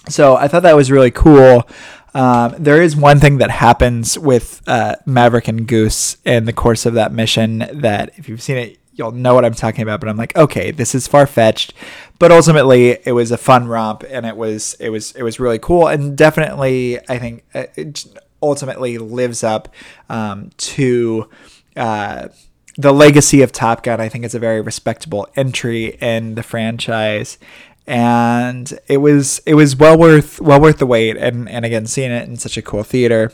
So 0.09 0.35
I 0.35 0.47
thought 0.47 0.63
that 0.63 0.75
was 0.75 0.91
really 0.91 1.11
cool. 1.11 1.67
Um, 2.15 2.55
there 2.57 2.81
is 2.81 2.95
one 2.95 3.19
thing 3.19 3.39
that 3.39 3.51
happens 3.51 4.17
with 4.17 4.61
uh, 4.67 4.95
Maverick 5.05 5.49
and 5.49 5.67
Goose 5.67 6.15
in 6.23 6.45
the 6.45 6.53
course 6.53 6.85
of 6.85 6.93
that 6.93 7.11
mission 7.11 7.67
that, 7.73 8.11
if 8.15 8.29
you've 8.29 8.41
seen 8.41 8.55
it, 8.55 8.79
you'll 8.93 9.11
know 9.11 9.35
what 9.35 9.43
I'm 9.43 9.53
talking 9.53 9.81
about. 9.81 9.99
But 9.99 10.07
I'm 10.07 10.15
like, 10.15 10.33
okay, 10.37 10.71
this 10.71 10.95
is 10.95 11.09
far 11.09 11.27
fetched, 11.27 11.73
but 12.17 12.31
ultimately 12.31 12.91
it 13.05 13.11
was 13.11 13.31
a 13.31 13.37
fun 13.37 13.67
romp, 13.67 14.05
and 14.09 14.25
it 14.25 14.37
was 14.37 14.75
it 14.79 14.89
was 14.89 15.11
it 15.11 15.23
was 15.23 15.41
really 15.41 15.59
cool, 15.59 15.87
and 15.87 16.17
definitely 16.17 16.99
I 17.09 17.19
think 17.19 17.43
uh, 17.53 17.65
it 17.75 18.05
ultimately 18.41 18.97
lives 18.97 19.43
up 19.43 19.73
um, 20.09 20.51
to. 20.57 21.29
Uh, 21.75 22.29
the 22.77 22.91
legacy 22.91 23.41
of 23.41 23.53
Top 23.53 23.83
Gun, 23.83 24.01
I 24.01 24.09
think, 24.09 24.25
is 24.25 24.35
a 24.35 24.39
very 24.39 24.59
respectable 24.59 25.29
entry 25.37 25.97
in 26.01 26.35
the 26.35 26.43
franchise, 26.43 27.37
and 27.87 28.77
it 28.87 28.97
was 28.97 29.41
it 29.45 29.55
was 29.55 29.75
well 29.75 29.97
worth 29.97 30.41
well 30.41 30.59
worth 30.61 30.79
the 30.79 30.85
wait. 30.85 31.17
And 31.17 31.49
and 31.49 31.65
again, 31.65 31.85
seeing 31.85 32.11
it 32.11 32.27
in 32.27 32.37
such 32.37 32.57
a 32.57 32.61
cool 32.61 32.83
theater 32.83 33.31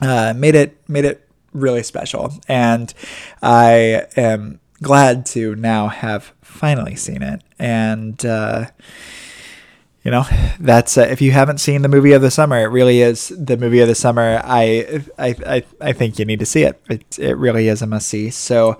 uh, 0.00 0.34
made 0.36 0.54
it 0.54 0.78
made 0.88 1.04
it 1.04 1.28
really 1.52 1.82
special. 1.82 2.32
And 2.48 2.92
I 3.42 4.06
am 4.16 4.60
glad 4.82 5.26
to 5.26 5.54
now 5.56 5.88
have 5.88 6.32
finally 6.42 6.96
seen 6.96 7.22
it. 7.22 7.42
And, 7.58 8.24
uh, 8.24 8.66
you 10.04 10.10
know, 10.10 10.24
that's 10.60 10.96
uh, 10.98 11.02
if 11.02 11.20
you 11.20 11.32
haven't 11.32 11.58
seen 11.58 11.82
the 11.82 11.88
movie 11.88 12.12
of 12.12 12.22
the 12.22 12.30
summer, 12.30 12.58
it 12.60 12.66
really 12.66 13.00
is 13.00 13.28
the 13.36 13.56
movie 13.56 13.80
of 13.80 13.88
the 13.88 13.94
summer. 13.94 14.40
I 14.44 15.02
I 15.18 15.34
I, 15.46 15.64
I 15.80 15.92
think 15.92 16.18
you 16.18 16.24
need 16.24 16.38
to 16.40 16.46
see 16.46 16.62
it. 16.62 16.80
It 16.88 17.18
it 17.18 17.36
really 17.36 17.68
is 17.68 17.82
a 17.82 17.86
must 17.86 18.08
see. 18.08 18.30
So. 18.30 18.78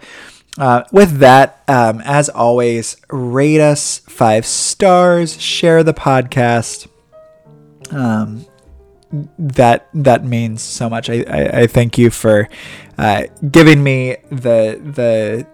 Uh, 0.58 0.84
with 0.90 1.18
that, 1.18 1.62
um, 1.68 2.00
as 2.04 2.28
always, 2.28 2.96
rate 3.10 3.60
us 3.60 3.98
five 3.98 4.46
stars, 4.46 5.40
share 5.40 5.82
the 5.82 5.92
podcast. 5.92 6.88
Um, 7.90 8.46
that 9.38 9.88
that 9.94 10.24
means 10.24 10.62
so 10.62 10.88
much. 10.88 11.10
I, 11.10 11.24
I, 11.28 11.60
I 11.60 11.66
thank 11.66 11.98
you 11.98 12.10
for 12.10 12.48
uh, 12.98 13.24
giving 13.50 13.82
me 13.82 14.16
the 14.30 14.80
the 14.82 15.46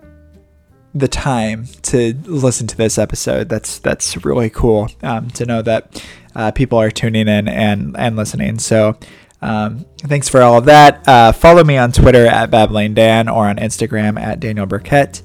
the 0.95 1.09
time 1.09 1.67
to 1.83 2.15
listen 2.25 2.67
to 2.69 2.77
this 2.77 2.97
episode. 2.97 3.49
That's 3.49 3.79
that's 3.81 4.25
really 4.25 4.51
cool 4.51 4.89
um, 5.03 5.31
to 5.31 5.45
know 5.45 5.63
that 5.63 6.05
uh, 6.37 6.53
people 6.53 6.79
are 6.79 6.91
tuning 6.91 7.29
in 7.29 7.49
and 7.49 7.97
and 7.99 8.17
listening. 8.17 8.59
So. 8.59 8.97
Um, 9.43 9.85
thanks 9.99 10.29
for 10.29 10.41
all 10.41 10.59
of 10.59 10.67
that. 10.67 11.07
Uh, 11.07 11.33
follow 11.33 11.65
me 11.65 11.77
on 11.77 11.93
Twitter 11.93 12.27
at 12.27 12.51
Babbling 12.51 12.95
Dan 12.95 13.29
or 13.29 13.49
on 13.49 13.57
Instagram 13.57 14.19
at 14.19 14.41
Daniel 14.41 14.67
Burkett. 14.67 15.23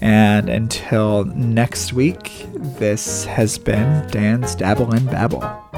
And 0.00 0.48
until 0.48 1.24
next 1.24 1.92
week, 1.92 2.46
this 2.54 3.24
has 3.26 3.58
been 3.58 4.06
Dan's 4.08 4.54
Dabble 4.54 4.92
and 4.92 5.06
Babble. 5.06 5.69